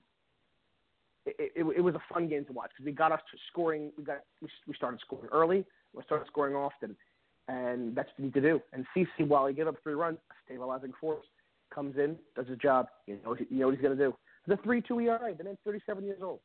[1.26, 3.20] It, it, it was a fun game to watch because we got us
[3.52, 3.92] scoring.
[3.98, 5.66] We got we started scoring early.
[5.94, 6.96] We started scoring often,
[7.48, 8.62] and that's what you need to do.
[8.74, 11.26] And CC, while he gave up three runs, stabilizing force,
[11.74, 12.88] comes in, does his job.
[13.08, 14.16] You know, you know what he's going to do.
[14.48, 15.34] The three-two ERA.
[15.38, 16.40] The man's 37 years old.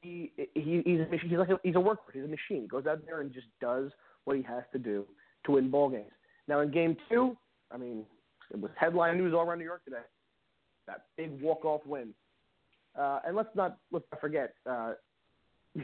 [0.00, 1.30] He, he he's a machine.
[1.30, 2.12] He's like a, he's a worker.
[2.12, 2.62] He's a machine.
[2.62, 3.90] He goes out there and just does
[4.24, 5.04] what he has to do
[5.44, 6.12] to win ball games.
[6.48, 7.36] Now in game two,
[7.72, 8.04] I mean,
[8.50, 10.04] it was headline news all around New York today.
[10.86, 12.14] That big walk-off win.
[12.98, 14.92] Uh, and let's not let's not forget uh,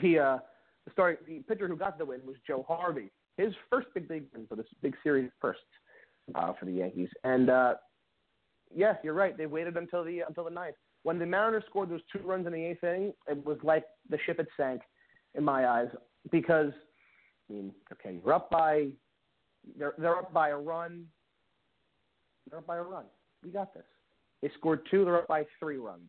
[0.02, 0.38] the uh,
[0.84, 3.10] the starting the pitcher who got the win was Joe Harvey.
[3.36, 5.60] His first big big win for this big series first
[6.34, 7.08] uh, for the Yankees.
[7.24, 7.74] And uh,
[8.74, 9.36] yes, you're right.
[9.36, 10.76] They waited until the until the ninth.
[11.02, 14.18] When the Mariners scored those two runs in the eighth inning, it was like the
[14.24, 14.82] ship had sank
[15.34, 15.88] in my eyes
[16.30, 16.72] because
[17.50, 18.88] I mean, okay, you're up by
[19.78, 21.06] they're they're up by a run.
[22.48, 23.04] They're up by a run.
[23.44, 23.84] We got this.
[24.42, 25.04] They scored two.
[25.04, 26.08] They're up by three runs.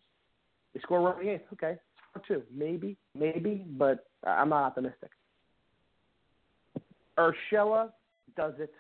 [0.74, 1.46] They score one in the eighth.
[1.54, 1.78] Okay,
[2.10, 2.44] score two.
[2.54, 5.12] Maybe, maybe, but I'm not optimistic.
[7.18, 7.92] Urshela
[8.36, 8.74] does it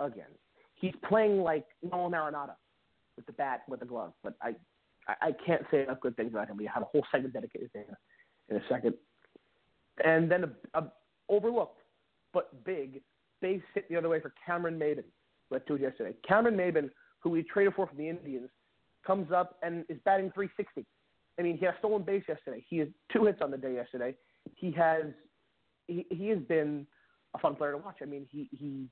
[0.00, 0.24] again.
[0.74, 2.54] He's playing like Nolan Arenado
[3.16, 4.12] with the bat, with the glove.
[4.22, 4.54] But I,
[5.06, 6.56] I, I can't say enough good things about him.
[6.56, 7.96] We have a whole segment dedicated to him
[8.48, 8.94] in a second.
[10.04, 10.92] And then a, a
[11.28, 11.78] overlooked
[12.32, 13.00] but big
[13.40, 15.04] base hit the other way for Cameron Maybin,
[15.48, 16.16] who had two yesterday.
[16.26, 16.90] Cameron Maybin,
[17.20, 18.48] who we traded for from the Indians,
[19.04, 20.86] comes up and is batting 360.
[21.38, 22.64] I mean, he had a stolen base yesterday.
[22.68, 24.14] He has two hits on the day yesterday.
[24.54, 25.04] He has
[25.86, 26.86] he, he has been
[27.34, 27.96] a fun player to watch.
[28.02, 28.86] I mean, he he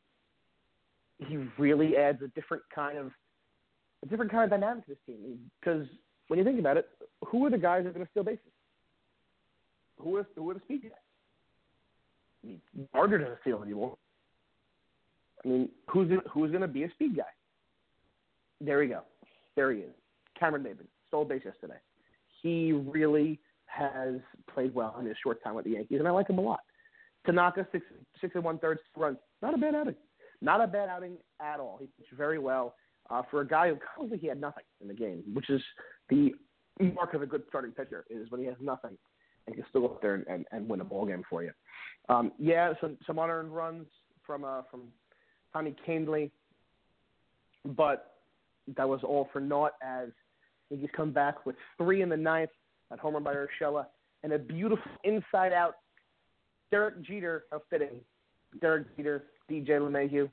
[1.27, 3.13] he really adds a different kind of
[4.03, 5.39] a different kind of dynamic to this team.
[5.61, 5.87] Because
[6.29, 6.89] when you think about it,
[7.27, 8.41] who are the guys that are going to steal bases?
[9.99, 10.93] Who are who are the speed guys?
[12.43, 12.61] I mean,
[12.93, 13.97] doesn't steal anymore.
[15.45, 17.23] I mean, who's who's going to be a speed guy?
[18.61, 19.03] There we go.
[19.57, 19.95] There he is.
[20.43, 21.79] Cameron Maybin stole base yesterday.
[22.43, 24.15] He really has
[24.53, 26.61] played well in his short time with the Yankees, and I like him a lot.
[27.25, 27.85] Tanaka six
[28.21, 29.19] six and one thirds runs.
[29.41, 29.95] Not a bad outing.
[30.41, 31.79] Not a bad outing at all.
[31.81, 32.75] He pitched very well
[33.09, 35.63] uh, for a guy who currently he had nothing in the game, which is
[36.09, 36.33] the
[36.81, 38.99] mark of a good starting pitcher is when he has nothing
[39.47, 41.53] and can still go up there and, and, and win a ball game for you.
[42.09, 43.87] Um, yeah, some some unearned runs
[44.27, 44.89] from uh, from
[45.53, 46.33] Tommy Kahnle,
[47.65, 48.15] but
[48.77, 50.09] that was all for naught as
[50.81, 52.51] he's come back with three in the ninth
[52.93, 53.87] at homer by Urshela
[54.23, 55.77] and a beautiful inside out
[56.71, 58.01] Derek Jeter, how fitting.
[58.61, 60.29] Derek Jeter, DJ LeMahieu.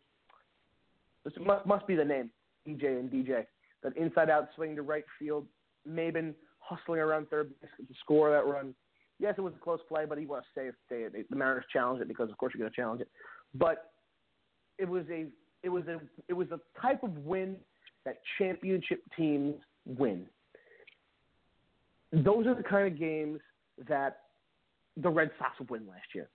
[1.26, 1.34] This
[1.66, 2.30] must, be the name,
[2.68, 3.46] DJ and DJ.
[3.84, 5.46] That inside out swing to right field.
[5.88, 8.74] Maybin hustling around third base to score that run.
[9.20, 10.74] Yes, it was a close play, but he was safe.
[10.90, 13.10] They, they, the Mariners challenged it because, of course, you're going to challenge it.
[13.54, 13.92] But
[14.78, 15.26] it was a
[15.62, 16.00] it was a
[16.30, 17.58] it was a type of win
[18.06, 20.26] that championship teams win.
[22.12, 23.40] Those are the kind of games
[23.88, 24.22] that
[24.98, 26.30] the Red Sox would win last year,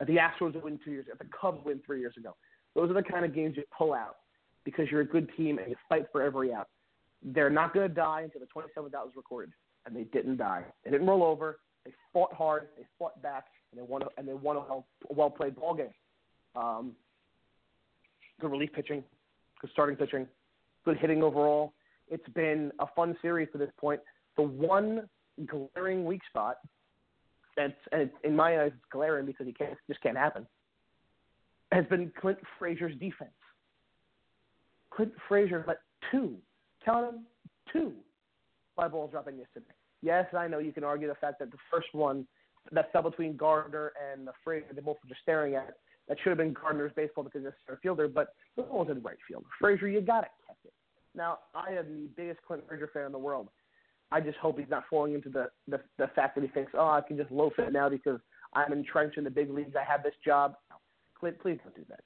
[0.00, 2.36] the Astros would win two years, that the Cubs win three years ago.
[2.74, 4.16] Those are the kind of games you pull out
[4.64, 6.68] because you're a good team and you fight for every out.
[7.22, 9.52] they're not going to die until the 27th out was recorded,
[9.86, 10.64] and they didn't die.
[10.84, 11.60] They didn't roll over.
[11.84, 12.68] They fought hard.
[12.76, 14.02] They fought back, and they won.
[14.02, 15.94] A, and they won a well, well played ball game.
[16.54, 16.92] Um,
[18.40, 19.02] good relief pitching,
[19.60, 20.26] good starting pitching,
[20.84, 21.72] good hitting overall.
[22.08, 24.00] It's been a fun series to this point.
[24.36, 25.08] The one
[25.46, 26.58] glaring weak spot,
[27.56, 30.46] that's and it's, in my eyes it's glaring because he can't just can't happen,
[31.72, 33.30] has been Clint Frazier's defense.
[34.90, 35.78] Clint Frazier let
[36.10, 36.36] two,
[36.84, 37.24] count them,
[37.72, 37.92] two
[38.74, 39.66] fly balls dropping yesterday.
[40.02, 42.26] Yes, I know you can argue the fact that the first one
[42.72, 45.76] that fell between Gardner and the Frazier, they both were just staring at,
[46.08, 49.02] that should have been Gardner's baseball because a center fielder, but the ball was in
[49.02, 49.44] right field.
[49.60, 50.30] Frazier, you got it.
[51.16, 53.48] Now, I am the biggest Clint Frazier fan in the world.
[54.12, 56.86] I just hope he's not falling into the, the the fact that he thinks, oh,
[56.86, 58.20] I can just loaf it now because
[58.52, 59.74] I'm entrenched in the big leagues.
[59.78, 60.54] I have this job.
[61.18, 62.00] Clint, please don't do that.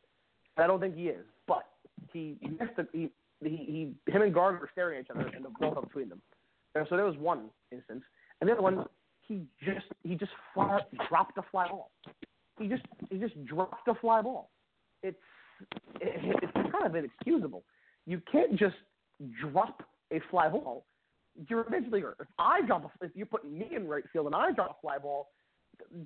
[0.57, 1.65] I don't think he is, but
[2.13, 3.11] he missed the, he,
[3.43, 6.23] he he him and Gardner were staring at each other and the up between them.
[6.75, 8.03] And so there was one instance,
[8.41, 8.87] and the other one
[9.21, 11.91] he just he just fly, dropped a fly ball.
[12.59, 14.51] He just he just dropped a fly ball.
[15.03, 15.17] It's
[16.01, 17.63] it, it's kind of inexcusable.
[18.07, 18.77] You can't just
[19.41, 20.85] drop a fly ball
[21.49, 24.53] you're eventually If I drop a, if you put me in right field and I
[24.53, 25.29] drop a fly ball,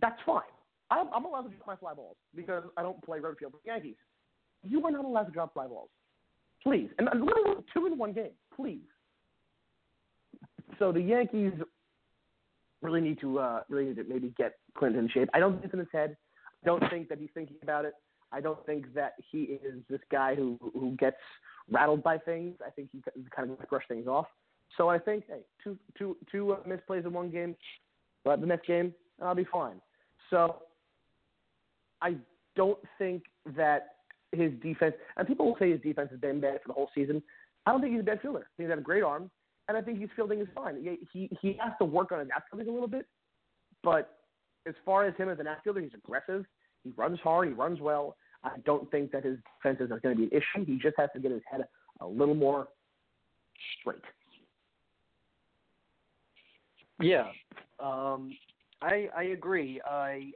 [0.00, 0.42] that's fine.
[0.90, 3.58] I'm, I'm allowed to drop my fly balls because I don't play right field for
[3.64, 3.96] the Yankees.
[4.62, 5.88] You are not allowed to drop fly balls,
[6.62, 6.90] please.
[6.98, 8.80] And literally two in one game, please.
[10.78, 11.52] So the Yankees
[12.82, 15.28] really need to uh, really need to maybe get Clinton in shape.
[15.32, 16.16] I don't think it's in his head.
[16.62, 17.94] I don't think that he's thinking about it.
[18.32, 21.16] I don't think that he is this guy who who gets
[21.70, 22.54] rattled by things.
[22.64, 23.02] I think he
[23.34, 24.26] kind of brush things off.
[24.76, 27.56] So I think, hey, two two two uh, misplays in one game,
[28.24, 29.80] but the next game I'll be fine.
[30.30, 30.62] So
[32.02, 32.16] I
[32.56, 33.22] don't think
[33.56, 33.96] that
[34.32, 37.22] his defense, and people will say his defense has been bad for the whole season.
[37.66, 38.48] I don't think he's a bad fielder.
[38.58, 39.30] He's got a great arm,
[39.68, 40.76] and I think his fielding is fine.
[40.82, 43.06] He he, he has to work on his outfielding a little bit,
[43.82, 44.18] but
[44.66, 46.44] as far as him as an outfielder, he's aggressive.
[46.82, 47.48] He runs hard.
[47.48, 48.16] He runs well.
[48.44, 50.64] I don't think that his defense is going to be an issue.
[50.64, 51.62] He just has to get his head
[52.00, 52.68] a little more
[53.80, 54.02] straight.
[57.00, 57.26] Yeah,
[57.80, 58.36] um,
[58.80, 59.80] I I agree.
[59.84, 60.32] I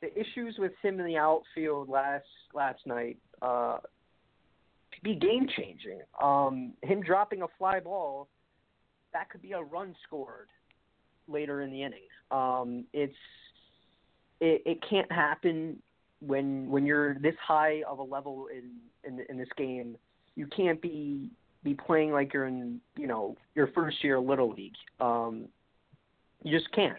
[0.00, 3.78] the issues with him in the outfield last last night uh,
[4.92, 6.00] could be game changing.
[6.22, 8.28] Um, him dropping a fly ball
[9.12, 10.48] that could be a run scored
[11.28, 12.00] later in the inning.
[12.30, 13.14] Um, it's
[14.40, 15.80] it, it can't happen
[16.24, 18.70] when when you're this high of a level in
[19.04, 19.96] in, in this game.
[20.34, 21.30] You can't be
[21.62, 24.72] be playing like you're in you know your first year little league.
[25.00, 25.46] Um,
[26.42, 26.98] you just can't.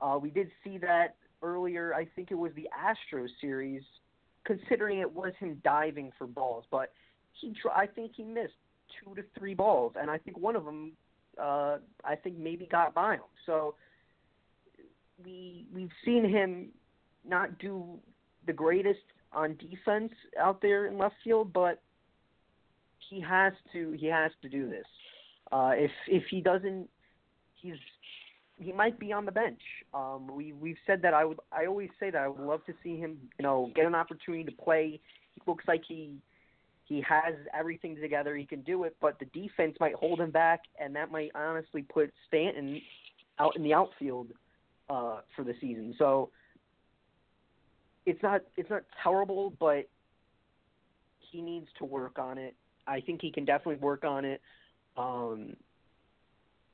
[0.00, 1.94] Uh, we did see that earlier.
[1.94, 3.82] I think it was the Astros series,
[4.44, 6.92] considering it was him diving for balls, but
[7.32, 8.54] he I think he missed
[9.02, 10.92] two to three balls, and I think one of them
[11.40, 13.20] uh, I think maybe got by him.
[13.46, 13.74] So
[15.24, 16.68] we we've seen him
[17.28, 17.98] not do
[18.46, 19.00] the greatest
[19.32, 21.82] on defense out there in left field, but
[23.08, 24.86] he has to he has to do this.
[25.52, 26.88] Uh, if if he doesn't,
[27.54, 27.74] he's
[28.58, 29.60] he might be on the bench.
[29.94, 32.74] Um, we we've said that I would I always say that I would love to
[32.82, 35.00] see him you know get an opportunity to play.
[35.34, 36.16] He looks like he
[36.84, 38.36] he has everything together.
[38.36, 41.82] He can do it, but the defense might hold him back, and that might honestly
[41.82, 42.80] put Stanton
[43.38, 44.28] out in the outfield
[44.88, 45.94] uh, for the season.
[45.98, 46.30] So
[48.06, 49.88] it's not it's not terrible, but
[51.18, 52.54] he needs to work on it.
[52.86, 54.40] I think he can definitely work on it,
[54.96, 55.54] um,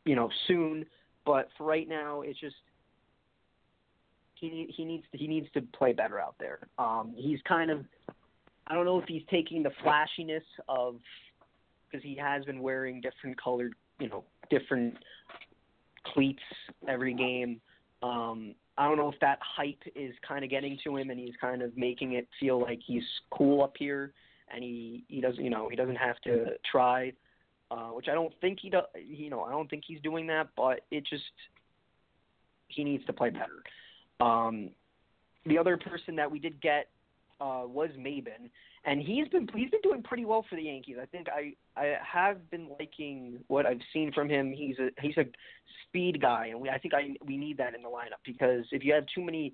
[0.05, 0.87] you know, soon.
[1.25, 2.57] But for right now, it's just
[4.35, 6.61] he he needs to, he needs to play better out there.
[6.79, 7.85] Um, he's kind of
[8.67, 10.97] I don't know if he's taking the flashiness of
[11.91, 14.97] because he has been wearing different colored, you know, different
[16.12, 16.43] cleats
[16.89, 17.61] every game.
[18.03, 21.35] Um, I don't know if that hype is kind of getting to him and he's
[21.41, 24.12] kind of making it feel like he's cool up here
[24.53, 27.12] and he he doesn't you know he doesn't have to try,
[27.71, 28.85] uh, which I don't think he does.
[28.95, 31.25] You know I don't think he's doing that, but it just
[32.69, 33.62] he needs to play better.
[34.21, 34.71] Um,
[35.47, 36.89] the other person that we did get
[37.41, 38.51] uh, was Maybin,
[38.87, 40.96] and he's been he's been doing pretty well for the Yankees.
[41.03, 44.53] I think I I have been liking what I've seen from him.
[44.53, 45.25] He's a he's a
[45.87, 48.85] speed guy, and we I think I we need that in the lineup because if
[48.85, 49.53] you have too many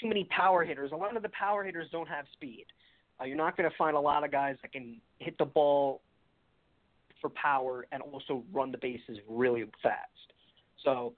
[0.00, 2.64] too many power hitters, a lot of the power hitters don't have speed.
[3.20, 6.00] Uh, you're not going to find a lot of guys that can hit the ball
[7.20, 10.08] for power and also run the bases really fast.
[10.84, 11.14] So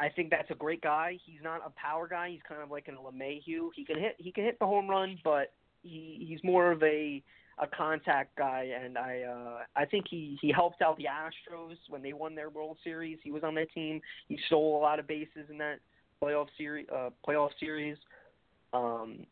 [0.00, 1.18] I think that's a great guy.
[1.24, 2.30] He's not a power guy.
[2.30, 3.70] He's kind of like an LeMahieu.
[3.74, 7.22] He can hit he can hit the home run, but he he's more of a
[7.58, 12.02] a contact guy, and I uh, I think he he helped out the Astros when
[12.02, 13.18] they won their World Series.
[13.22, 14.00] He was on that team.
[14.28, 15.80] He stole a lot of bases in that
[16.22, 16.86] playoff series.
[16.94, 17.96] Uh, playoff series.
[18.72, 19.26] Um,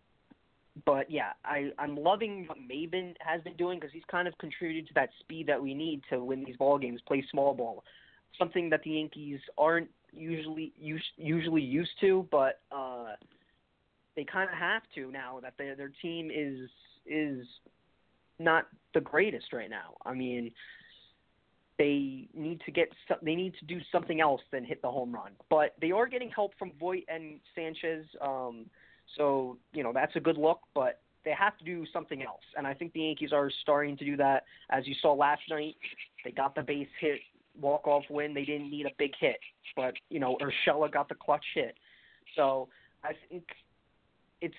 [0.84, 4.88] but yeah, I I'm loving what Maybin has been doing because he's kind of contributed
[4.88, 7.84] to that speed that we need to win these ball games, play small ball,
[8.38, 10.72] something that the Yankees aren't usually
[11.16, 13.14] usually used to, but uh,
[14.18, 16.68] they kind of have to now that their their team is
[17.06, 17.46] is
[18.40, 19.94] not the greatest right now.
[20.04, 20.50] I mean,
[21.78, 22.88] they need to get
[23.22, 25.30] they need to do something else than hit the home run.
[25.48, 28.06] But they are getting help from Voit and Sanchez.
[28.20, 28.66] Um,
[29.16, 32.42] so, you know, that's a good look, but they have to do something else.
[32.56, 34.46] And I think the Yankees are starting to do that.
[34.70, 35.76] As you saw last night,
[36.24, 37.20] they got the base hit,
[37.60, 38.34] walk off win.
[38.34, 39.38] They didn't need a big hit,
[39.76, 41.76] but you know, Urshela got the clutch hit.
[42.34, 42.68] So
[43.04, 43.44] I think
[44.40, 44.54] it's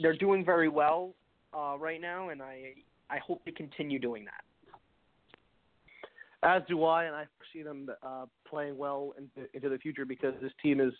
[0.00, 1.14] they're doing very well
[1.56, 2.74] uh, right now, and I
[3.10, 4.42] I hope they continue doing that.
[6.42, 10.34] As do I, and I see them uh, playing well into, into the future because
[10.42, 10.92] this team is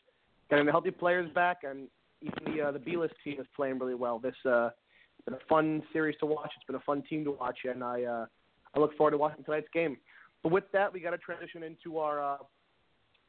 [0.49, 1.89] getting the healthy players back, and
[2.23, 4.19] even the uh, the B list team is playing really well.
[4.19, 4.71] This uh,
[5.19, 6.51] it's been a fun series to watch.
[6.57, 8.27] It's been a fun team to watch, and I uh,
[8.75, 9.97] I look forward to watching tonight's game.
[10.43, 12.37] But with that, we got to transition into our uh,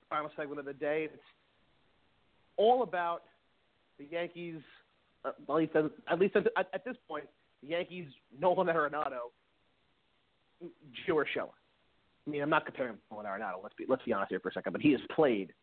[0.09, 1.09] final segment of the day.
[1.11, 1.23] It's
[2.57, 3.23] all about
[3.97, 4.61] the Yankees.
[5.25, 7.25] Uh, at least, at, least at, at this point,
[7.61, 8.05] the Yankees,
[8.39, 9.31] Nolan Arenado,
[10.63, 11.49] Gio Urshela.
[12.25, 13.61] I mean, I'm not comparing Nolan Arenado.
[13.61, 15.53] Let's be let's be honest here for a second, but he has played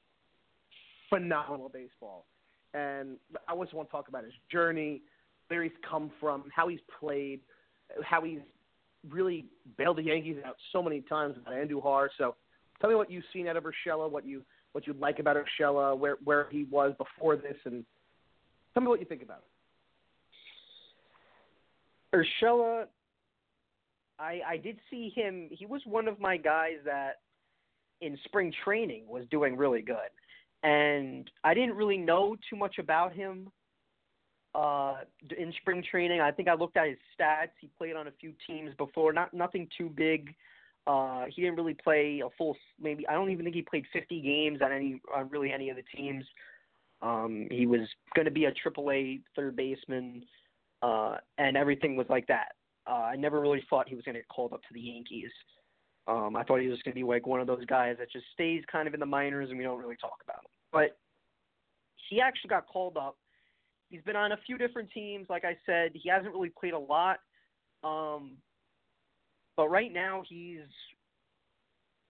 [1.08, 2.26] phenomenal baseball,
[2.72, 3.16] and
[3.48, 5.02] I always want to talk about his journey,
[5.48, 7.40] where he's come from, how he's played,
[8.02, 8.40] how he's
[9.08, 12.08] really bailed the Yankees out so many times with Andujar.
[12.18, 12.34] So
[12.80, 14.42] tell me what you've seen out of Urshela, what you
[14.72, 17.84] what you like about Urshela, where where he was before this, and
[18.74, 19.38] tell me what you think about
[22.12, 22.26] it.
[22.42, 22.84] Urshela,
[24.18, 25.48] I I did see him.
[25.50, 27.20] He was one of my guys that
[28.00, 29.96] in spring training was doing really good,
[30.62, 33.50] and I didn't really know too much about him
[34.54, 34.96] uh,
[35.36, 36.20] in spring training.
[36.20, 37.50] I think I looked at his stats.
[37.60, 40.34] He played on a few teams before, not nothing too big.
[40.86, 42.56] Uh, he didn't really play a full.
[42.80, 45.76] Maybe I don't even think he played 50 games on any on really any of
[45.76, 46.24] the teams.
[47.04, 47.82] Um, he was
[48.14, 50.24] going to be a AAA third baseman,
[50.82, 52.52] uh, and everything was like that.
[52.88, 55.30] Uh, I never really thought he was going to get called up to the Yankees.
[56.06, 58.26] Um, I thought he was going to be like one of those guys that just
[58.32, 60.50] stays kind of in the minors and we don't really talk about him.
[60.70, 60.98] But
[62.10, 63.16] he actually got called up
[63.94, 65.26] He's been on a few different teams.
[65.28, 67.18] Like I said, he hasn't really played a lot.
[67.84, 68.38] Um,
[69.56, 70.66] but right now, he's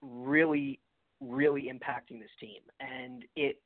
[0.01, 0.79] really,
[1.21, 2.61] really impacting this team.
[2.79, 3.61] And it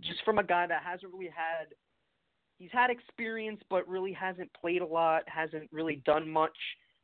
[0.00, 1.68] just from a guy that hasn't really had
[2.58, 6.56] he's had experience but really hasn't played a lot, hasn't really done much.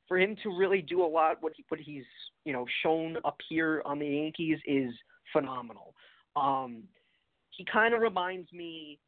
[0.07, 2.05] For him to really do a lot, what he, what he's
[2.45, 4.91] you know shown up here on the Yankees is
[5.33, 5.95] phenomenal.
[6.35, 6.85] Um,
[7.51, 9.01] he kind of reminds me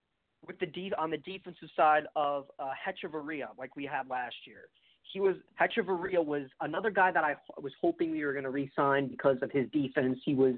[0.46, 4.68] with the de- on the defensive side of uh, Hechavarria, like we had last year.
[5.12, 9.08] He was Hechavarria was another guy that I was hoping we were going to re-sign
[9.08, 10.18] because of his defense.
[10.24, 10.54] He was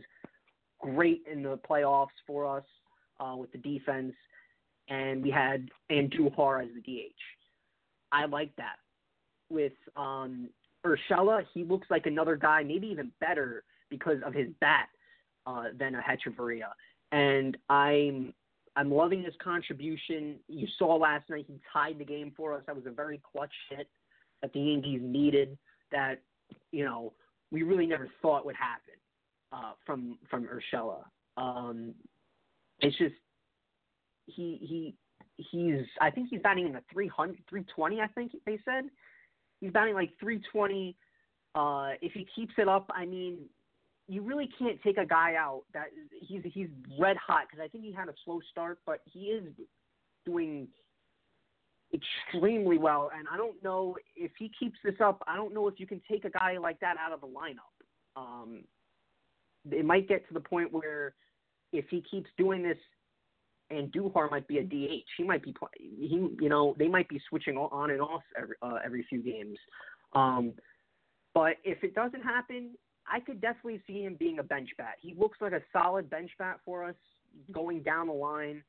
[0.80, 2.64] great in the playoffs for us
[3.22, 4.14] uh, with the defense,
[4.88, 7.20] and we had Andujar as the DH.
[8.10, 8.76] I like that.
[9.50, 10.48] With um,
[10.84, 14.88] Urshela, he looks like another guy, maybe even better because of his bat
[15.46, 16.70] uh, than a Hechavarria.
[17.12, 18.32] And I'm
[18.74, 20.36] I'm loving his contribution.
[20.48, 22.62] You saw last night he tied the game for us.
[22.66, 23.88] That was a very clutch hit
[24.40, 25.58] that the Yankees needed.
[25.90, 26.22] That
[26.70, 27.12] you know
[27.50, 28.94] we really never thought would happen
[29.52, 31.04] uh, from from Urshela.
[31.36, 31.94] Um,
[32.82, 33.14] it's just
[34.26, 34.94] he he
[35.36, 38.84] he's I think he's batting in the 300 320 I think they said
[39.60, 40.96] he's batting like 320.
[41.54, 43.38] Uh, if he keeps it up, I mean
[44.08, 45.86] you really can't take a guy out that
[46.20, 46.68] he's he's
[46.98, 49.44] red hot because I think he had a slow start, but he is
[50.26, 50.68] doing
[51.94, 53.10] extremely well.
[53.16, 55.22] And I don't know if he keeps this up.
[55.26, 58.16] I don't know if you can take a guy like that out of the lineup.
[58.16, 58.64] Um,
[59.70, 61.14] it might get to the point where
[61.72, 62.78] if he keeps doing this,
[63.72, 65.06] Andujar might be a DH.
[65.16, 68.78] He might be he you know they might be switching on and off every uh,
[68.84, 69.56] every few games.
[70.14, 70.52] Um,
[71.34, 72.72] but if it doesn't happen,
[73.10, 74.96] I could definitely see him being a bench bat.
[75.00, 76.94] He looks like a solid bench bat for us
[77.50, 78.62] going down the line.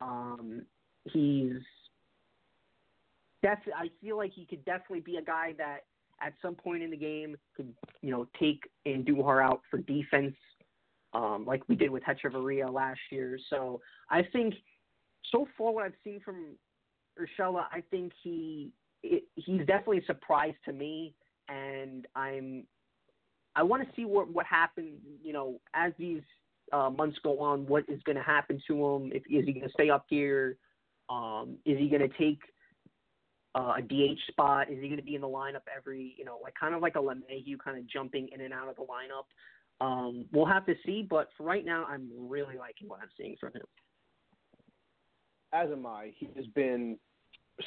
[0.00, 0.62] Um,
[1.04, 1.56] he's
[3.42, 5.80] def- I feel like he could definitely be a guy that
[6.20, 10.34] at some point in the game could you know take Andujar out for defense,
[11.14, 13.38] um, like we did with Hechavarria last year.
[13.50, 14.54] So I think
[15.32, 16.56] so far what I've seen from
[17.18, 21.14] Urshela, I think he it, he's definitely a surprise to me,
[21.48, 22.64] and I'm
[23.54, 25.00] I want to see what what happens.
[25.22, 26.22] You know, as these
[26.72, 29.10] uh, months go on, what is going to happen to him?
[29.12, 30.56] If is he going to stay up here?
[31.08, 32.40] Um, is he going to take
[33.54, 34.70] uh, a DH spot?
[34.70, 36.96] Is he going to be in the lineup every, you know, like kind of like
[36.96, 39.26] a LeMahieu kind of jumping in and out of the lineup?
[39.80, 43.36] Um, we'll have to see, but for right now, I'm really liking what I'm seeing
[43.40, 43.62] from him.
[45.52, 46.12] As am I.
[46.16, 46.98] He has been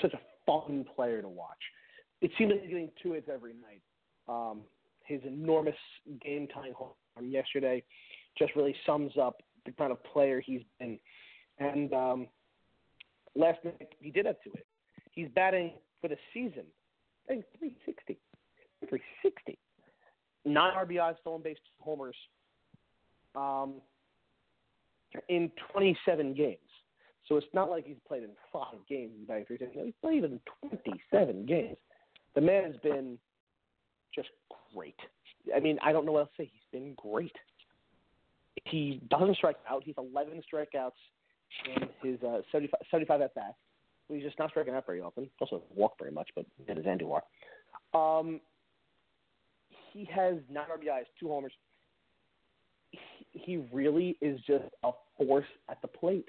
[0.02, 1.58] such a fun player to watch.
[2.22, 3.82] It seems like he's getting two hits every night.
[4.28, 4.62] Um,
[5.06, 5.76] his enormous
[6.22, 6.74] game time
[7.16, 7.84] run yesterday
[8.38, 11.00] just really sums up the kind of player he's been.
[11.60, 12.28] And um,
[13.36, 14.68] last night he did have two hits.
[15.12, 16.64] He's batting for the season.
[17.26, 18.18] I think 360.
[18.90, 19.58] 360.
[20.48, 22.16] Nine RBIs, stolen base, homers.
[23.36, 23.76] Um,
[25.30, 26.58] in 27 games.
[27.28, 29.12] So it's not like he's played in five games.
[29.18, 31.78] He's played in 27 games.
[32.36, 33.18] The man has been
[34.16, 34.30] just
[34.74, 34.96] great.
[35.56, 36.52] I mean, I don't know what else to say.
[36.54, 37.36] He's been great.
[38.66, 39.84] He doesn't strike out.
[39.84, 40.92] He's 11 strikeouts
[41.66, 43.56] in his uh, 75, 75 at bats.
[44.10, 45.30] He's just not striking out very often.
[45.42, 47.22] Also walk very much, but it is Andujar.
[47.94, 48.40] Um,
[49.98, 51.52] he has nine RBIs, two homers.
[53.32, 56.26] He, really is just a force at the plate.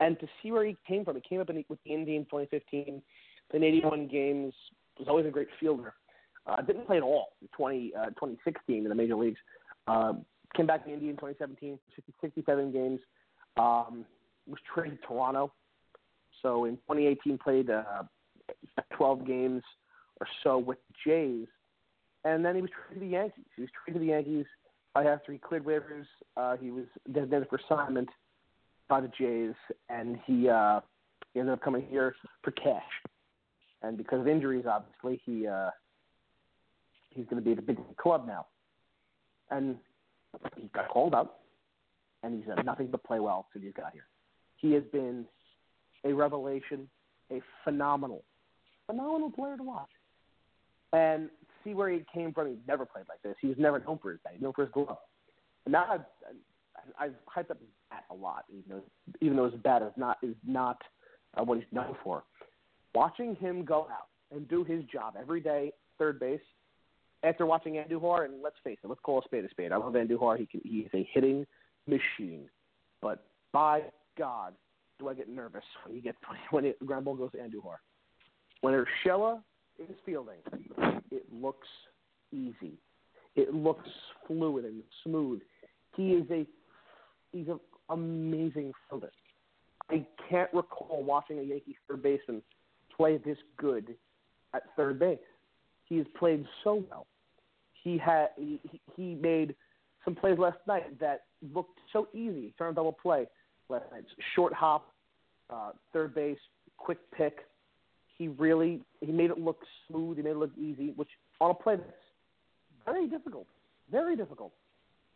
[0.00, 2.24] And to see where he came from, he came up in the, with the Indian
[2.24, 3.02] 2015,
[3.50, 4.52] played 81 games,
[4.98, 5.94] was always a great fielder.
[6.46, 9.38] Uh, didn't play at all in 20, uh, 2016 in the major leagues.
[9.86, 10.12] Uh,
[10.54, 11.78] came back to Indy in 2017,
[12.20, 13.00] 67 games.
[13.56, 14.04] Um,
[14.46, 15.52] was traded to Toronto.
[16.42, 18.02] So in 2018, played uh,
[18.96, 19.62] 12 games
[20.20, 21.48] or so with the Jays,
[22.26, 23.44] and then he was traded to the Yankees.
[23.54, 24.46] He was traded to the Yankees
[24.96, 26.06] after he cleared waivers.
[26.36, 28.08] Uh, he was designated for assignment
[28.88, 29.54] by the Jays,
[29.88, 30.80] and he, uh,
[31.32, 32.82] he ended up coming here for cash.
[33.82, 35.70] And because of injuries, obviously, he uh,
[37.10, 38.46] he's going to be at a big club now.
[39.50, 39.76] And
[40.56, 41.42] he got called up,
[42.24, 44.06] and he's done nothing but play well since he's got here.
[44.56, 45.26] He has been
[46.04, 46.88] a revelation,
[47.30, 48.24] a phenomenal,
[48.86, 49.90] phenomenal player to watch.
[50.92, 51.28] And
[51.66, 52.48] see where he came from.
[52.48, 53.34] He never played like this.
[53.40, 54.98] He was never known for his bat, known for his glove.
[55.64, 56.00] And now I've,
[56.98, 58.82] I've hyped up his bat a lot, even though,
[59.20, 60.80] even though his bat is not is not
[61.36, 62.22] uh, what he's known for.
[62.94, 66.40] Watching him go out and do his job every day, third base,
[67.22, 69.72] after watching Andujar, and let's face it, let's call a spade a spade.
[69.72, 70.38] I love Andujar.
[70.38, 71.46] He can, he's a hitting
[71.86, 72.48] machine.
[73.02, 73.82] But by
[74.16, 74.54] God,
[74.98, 76.18] do I get nervous when he gets
[76.50, 77.76] when it, ground ball goes to Andujar.
[78.60, 79.40] When Urshela
[79.78, 80.38] is fielding,
[81.10, 81.68] it looks
[82.32, 82.78] easy.
[83.34, 83.88] It looks
[84.26, 85.40] fluid and smooth.
[85.96, 86.46] He is a
[87.32, 87.60] he's an
[87.90, 89.10] amazing fielder.
[89.90, 92.42] I can't recall watching a Yankee third baseman
[92.96, 93.94] play this good
[94.54, 95.18] at third base.
[95.84, 97.06] He has played so well.
[97.82, 98.58] He had he,
[98.96, 99.54] he made
[100.04, 101.24] some plays last night that
[101.54, 102.54] looked so easy.
[102.58, 103.26] Turned double play
[103.68, 104.04] last night.
[104.34, 104.92] Short hop,
[105.50, 106.38] uh, third base,
[106.78, 107.38] quick pick.
[108.18, 110.16] He really he made it look smooth.
[110.16, 111.10] He made it look easy, which
[111.40, 111.90] on a play that's
[112.84, 113.46] very difficult,
[113.90, 114.52] very difficult.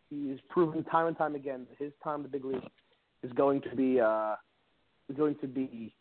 [0.09, 2.69] He's proven time and time again that his time in the big league
[3.23, 4.35] is going to be uh,
[5.09, 5.93] is going to be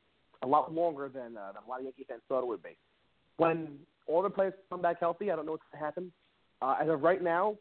[0.42, 2.76] a lot longer than, uh, a lot of Yankee fans thought it would be.
[3.36, 6.12] When all the players come back healthy, I don't know what's going to happen.
[6.62, 7.56] Uh, as of right now,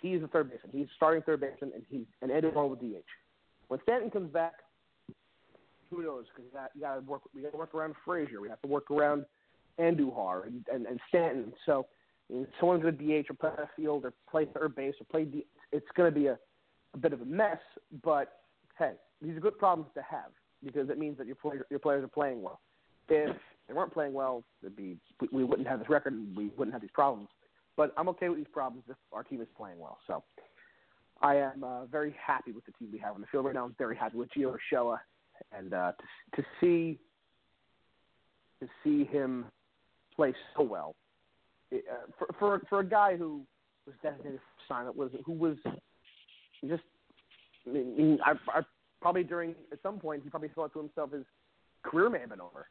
[0.00, 0.72] he's the third baseman.
[0.72, 3.04] He's starting third baseman, and he's and Eddie with DH.
[3.68, 4.54] When Stanton comes back,
[5.92, 6.24] who knows?
[6.34, 7.22] Because you got to work.
[7.34, 8.40] We got to work around Frazier.
[8.40, 9.24] We have to work around
[9.78, 11.52] Andujar and, and, and Stanton.
[11.66, 11.86] So
[12.30, 15.24] if someone's going to DH or play left field or play third base or play
[15.24, 16.38] D, it's going to be a,
[16.94, 17.58] a bit of a mess.
[18.02, 18.40] But
[18.78, 20.30] hey, these are good problems to have
[20.64, 22.60] because it means that your player, your players are playing well.
[23.08, 23.36] If
[23.68, 24.96] they weren't playing well, it'd be
[25.32, 27.28] we wouldn't have this record and we wouldn't have these problems.
[27.76, 29.98] But I'm okay with these problems if our team is playing well.
[30.06, 30.22] So
[31.20, 33.64] I am uh, very happy with the team we have on the field right now.
[33.64, 34.98] I'm very happy with Gio Urshela,
[35.56, 36.98] and uh, to to see
[38.60, 39.46] to see him
[40.14, 40.94] play so well
[41.70, 43.42] it, uh, for for for a guy who
[43.86, 45.56] was designated for assignment was who was
[46.68, 46.82] just
[47.66, 48.62] I mean, I, I
[49.00, 51.24] probably during at some point he probably thought to himself his
[51.82, 52.68] career may have been over,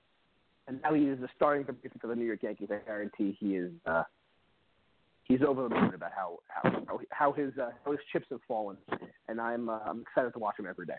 [0.67, 2.69] and now he is the starting pitcher for the New York Yankees.
[2.71, 3.71] I guarantee he is.
[3.85, 4.03] Uh,
[5.23, 8.77] he's over the moon about how how how his uh, how his chips have fallen,
[9.27, 10.93] and I'm uh, I'm excited to watch him every day.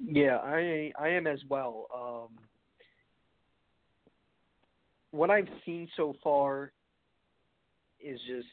[0.00, 1.86] Yeah, I I am as well.
[1.94, 2.38] Um,
[5.10, 6.72] what I've seen so far
[8.00, 8.46] is just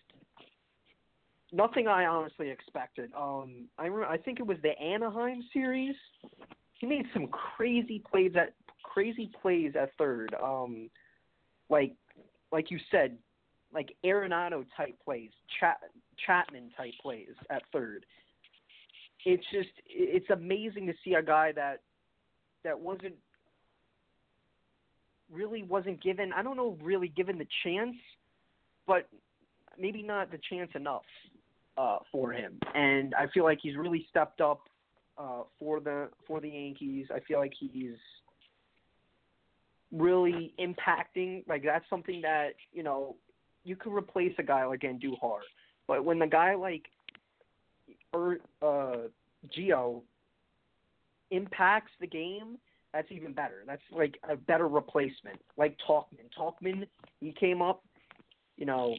[1.52, 3.12] nothing I honestly expected.
[3.18, 5.96] Um, I remember, I think it was the Anaheim series.
[6.74, 10.36] He made some crazy plays at crazy plays at third.
[10.42, 10.90] Um,
[11.70, 11.94] like
[12.52, 13.18] like you said,
[13.74, 15.78] like Arenado type plays, Chat,
[16.26, 18.06] Chapman type plays at third.
[19.26, 21.82] It's just it's amazing to see a guy that
[22.64, 23.16] that wasn't
[25.32, 27.96] really wasn't given I don't know really given the chance,
[28.88, 29.10] but
[29.80, 31.04] maybe not the chance enough
[31.78, 32.60] uh, for him.
[32.74, 34.62] And I feel like he's really stepped up
[35.18, 37.08] uh, for the for the Yankees.
[37.14, 37.96] I feel like he's
[39.92, 41.48] really impacting.
[41.48, 43.16] Like that's something that you know
[43.64, 45.40] you could replace a guy like Andujar,
[45.88, 46.84] but when the guy like
[48.62, 49.08] uh,
[49.56, 50.02] Gio
[51.32, 52.58] impacts the game,
[52.94, 53.64] that's even better.
[53.68, 55.40] That's like a better replacement.
[55.58, 56.30] Like Tauchman.
[56.38, 56.88] Tauchman,
[57.20, 57.84] he came up,
[58.56, 58.96] you know,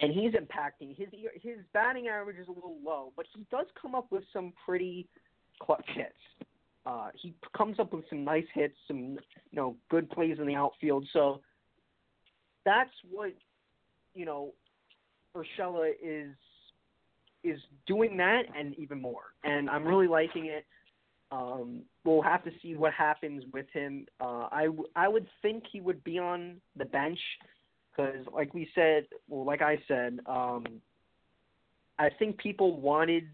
[0.00, 0.96] and he's impacting.
[0.96, 4.52] His his batting average is a little low, but he does come up with some
[4.64, 5.06] pretty
[5.60, 6.46] clutch hits.
[6.86, 9.18] Uh, he comes up with some nice hits, some
[9.50, 11.06] you know good plays in the outfield.
[11.12, 11.40] So
[12.64, 13.32] that's what
[14.14, 14.54] you know
[15.36, 16.34] Urshela is
[17.44, 19.32] is doing that and even more.
[19.44, 20.66] And I'm really liking it.
[21.30, 24.06] Um, we'll have to see what happens with him.
[24.20, 27.18] Uh, I w- I would think he would be on the bench
[27.90, 30.64] because, like we said, well, like I said, um,
[31.98, 33.24] I think people wanted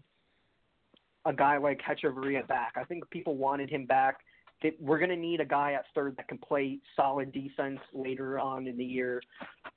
[1.25, 2.73] a guy like Hechavarria back.
[2.75, 4.19] I think people wanted him back.
[4.63, 8.39] That we're going to need a guy at third that can play solid defense later
[8.39, 9.21] on in the year.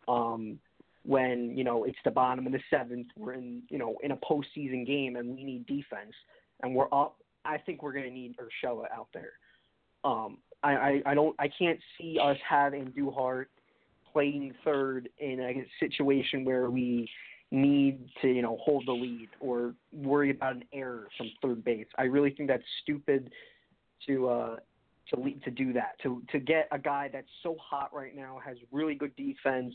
[0.06, 0.58] Um,
[1.08, 4.16] when you know it's the bottom of the seventh, we're in you know in a
[4.18, 6.12] postseason game and we need defense,
[6.62, 7.16] and we're up.
[7.46, 9.32] I think we're going to need Urshela out there.
[10.04, 13.46] Um, I, I I don't I can't see us having Andujar
[14.12, 17.08] playing third in a situation where we
[17.50, 21.86] need to you know hold the lead or worry about an error from third base.
[21.96, 23.30] I really think that's stupid
[24.06, 24.56] to uh
[25.14, 28.38] to lead, to do that to to get a guy that's so hot right now
[28.44, 29.72] has really good defense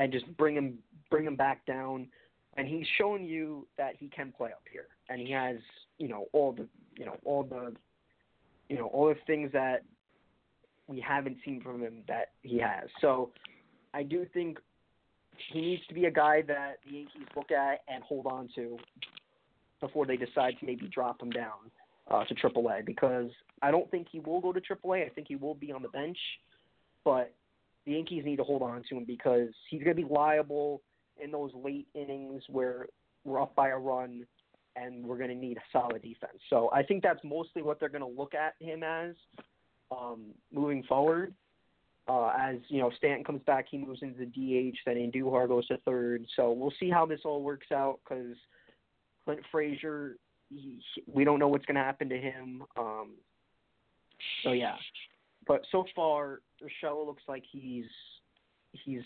[0.00, 0.78] and just bring him
[1.10, 2.08] bring him back down
[2.56, 5.56] and he's shown you that he can play up here and he has
[5.98, 7.72] you know all the you know all the
[8.68, 9.82] you know all the things that
[10.88, 12.88] we haven't seen from him that he has.
[13.00, 13.30] So
[13.94, 14.58] I do think
[15.52, 18.76] he needs to be a guy that the Yankees look at and hold on to
[19.80, 21.70] before they decide to maybe drop him down
[22.10, 23.30] uh, to AAA because
[23.62, 25.06] I don't think he will go to AAA.
[25.06, 26.18] I think he will be on the bench,
[27.04, 27.32] but
[27.86, 30.82] the Yankees need to hold on to him because he's going to be liable
[31.22, 32.86] in those late innings where
[33.24, 34.26] we're up by a run
[34.76, 36.38] and we're going to need a solid defense.
[36.48, 39.14] So I think that's mostly what they're going to look at him as
[39.90, 41.34] um, moving forward.
[42.08, 44.76] Uh, as you know, Stanton comes back, he moves into the DH.
[44.86, 46.24] Then Andujar goes to third.
[46.34, 48.36] So we'll see how this all works out because
[49.24, 50.16] Clint Frazier,
[50.48, 52.62] he, we don't know what's going to happen to him.
[52.76, 53.10] Um,
[54.42, 54.74] so yeah,
[55.50, 57.90] but so far, Urshela looks like he's
[58.70, 59.02] he's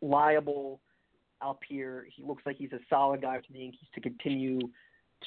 [0.00, 0.78] liable
[1.42, 2.06] up here.
[2.14, 4.60] He looks like he's a solid guy for the Yankees to continue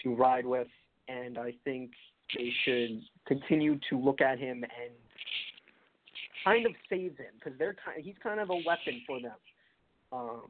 [0.01, 0.69] to ride with,
[1.09, 1.91] and I think
[2.33, 4.93] they should continue to look at him and
[6.45, 8.01] kind of save him because they're kind.
[8.01, 9.35] He's kind of a weapon for them.
[10.13, 10.43] Um,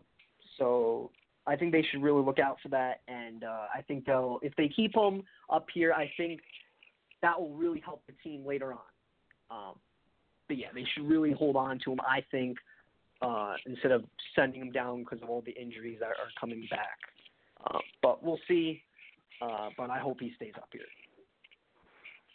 [0.60, 1.10] so
[1.48, 4.56] I think they should really look out for that, and uh, I think they'll if
[4.58, 6.42] they keep him up here, I think
[7.24, 8.91] that will really help the team later on.
[9.52, 9.76] Um,
[10.48, 12.00] but yeah, they should really hold on to him.
[12.02, 12.58] I think
[13.22, 14.04] uh, instead of
[14.36, 16.98] sending him down because of all the injuries that are coming back.
[17.66, 18.82] Uh, but we'll see.
[19.42, 20.82] Uh, but I hope he stays up here.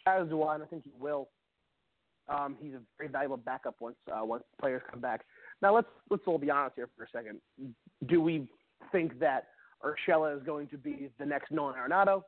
[0.07, 1.29] As do I, and I think he will.
[2.29, 5.21] Um, he's a very valuable backup once uh, once players come back.
[5.61, 7.39] Now let's let's all be honest here for a second.
[8.07, 8.47] Do we
[8.91, 9.47] think that
[9.83, 12.23] Urshela is going to be the next Nolan Arenado?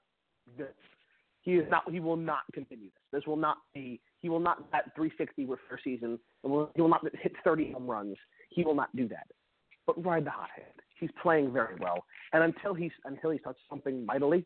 [1.41, 1.89] He is not.
[1.89, 3.19] He will not continue this.
[3.21, 3.99] This will not be.
[4.21, 6.19] He will not bat 360 with first season.
[6.43, 8.17] He will not hit 30 home runs.
[8.49, 9.27] He will not do that.
[9.87, 10.73] But ride the hot hand.
[10.99, 12.03] He's playing very well,
[12.33, 14.45] and until he's until he's touched something mightily,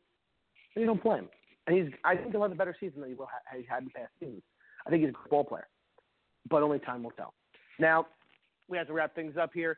[0.76, 1.30] then you don't play him.
[1.66, 1.94] And he's.
[2.04, 4.12] I think he'll have a better season than he will ha- he had in past
[4.20, 4.44] seasons.
[4.86, 5.68] I think he's a good ball player,
[6.50, 7.34] but only time will tell.
[7.80, 8.06] Now,
[8.70, 9.78] we have to wrap things up here.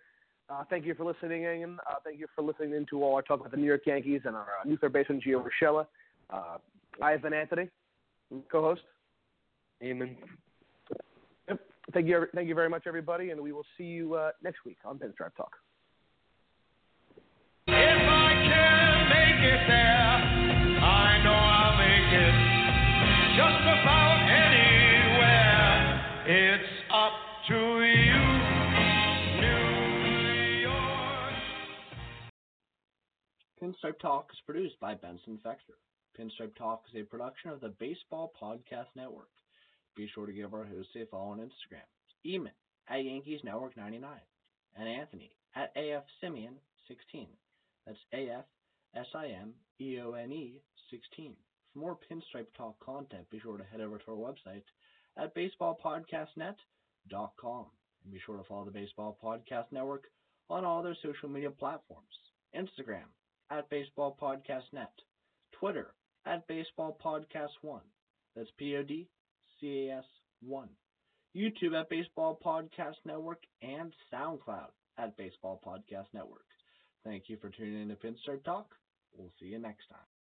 [0.49, 1.77] Uh, thank you for listening in.
[1.89, 4.21] Uh, thank you for listening in to all our talk about the New York Yankees
[4.25, 5.87] and our uh, new third baseman Gio Urshela.
[6.29, 6.57] Uh,
[7.01, 7.69] I have been Anthony,
[8.51, 8.81] co-host.
[9.85, 10.17] Amen.
[11.47, 11.59] Yep.
[11.93, 12.25] Thank you.
[12.33, 15.35] Thank you very much, everybody, and we will see you uh, next week on Pinstripe
[15.37, 15.55] Talk.
[17.67, 20.17] If I can make it there,
[20.81, 22.35] I know I'll make it
[23.37, 25.77] just about anywhere.
[26.33, 27.13] It's up
[27.49, 28.25] to you,
[29.41, 29.69] New
[30.61, 31.33] York.
[33.61, 35.77] Pinstripe Talk is produced by Benson Fexter.
[36.19, 39.29] Pinstripe Talk is a production of the Baseball Podcast Network.
[39.95, 41.85] Be sure to give our hosts a follow on Instagram.
[42.25, 42.51] Eamon
[42.89, 44.09] at Yankees Network 99
[44.77, 47.27] and Anthony at AF Simeone 16.
[47.85, 48.45] That's AF
[48.95, 51.35] S I M E O N E 16.
[51.73, 54.63] For more Pinstripe Talk content, be sure to head over to our website
[55.17, 57.65] at baseballpodcastnet.com.
[58.03, 60.03] And be sure to follow the Baseball Podcast Network
[60.49, 62.19] on all their social media platforms
[62.55, 63.05] Instagram
[63.49, 64.91] at Baseball Podcast Net,
[65.59, 65.93] Twitter
[66.25, 67.81] at Baseball Podcast 1.
[68.35, 69.07] That's P O D
[69.65, 70.05] C A S
[70.43, 70.69] 1.
[71.35, 76.45] YouTube at Baseball Podcast Network and SoundCloud at Baseball Podcast Network.
[77.03, 78.67] Thank you for tuning in to Pinstripe Talk.
[79.17, 80.14] We'll see you next time.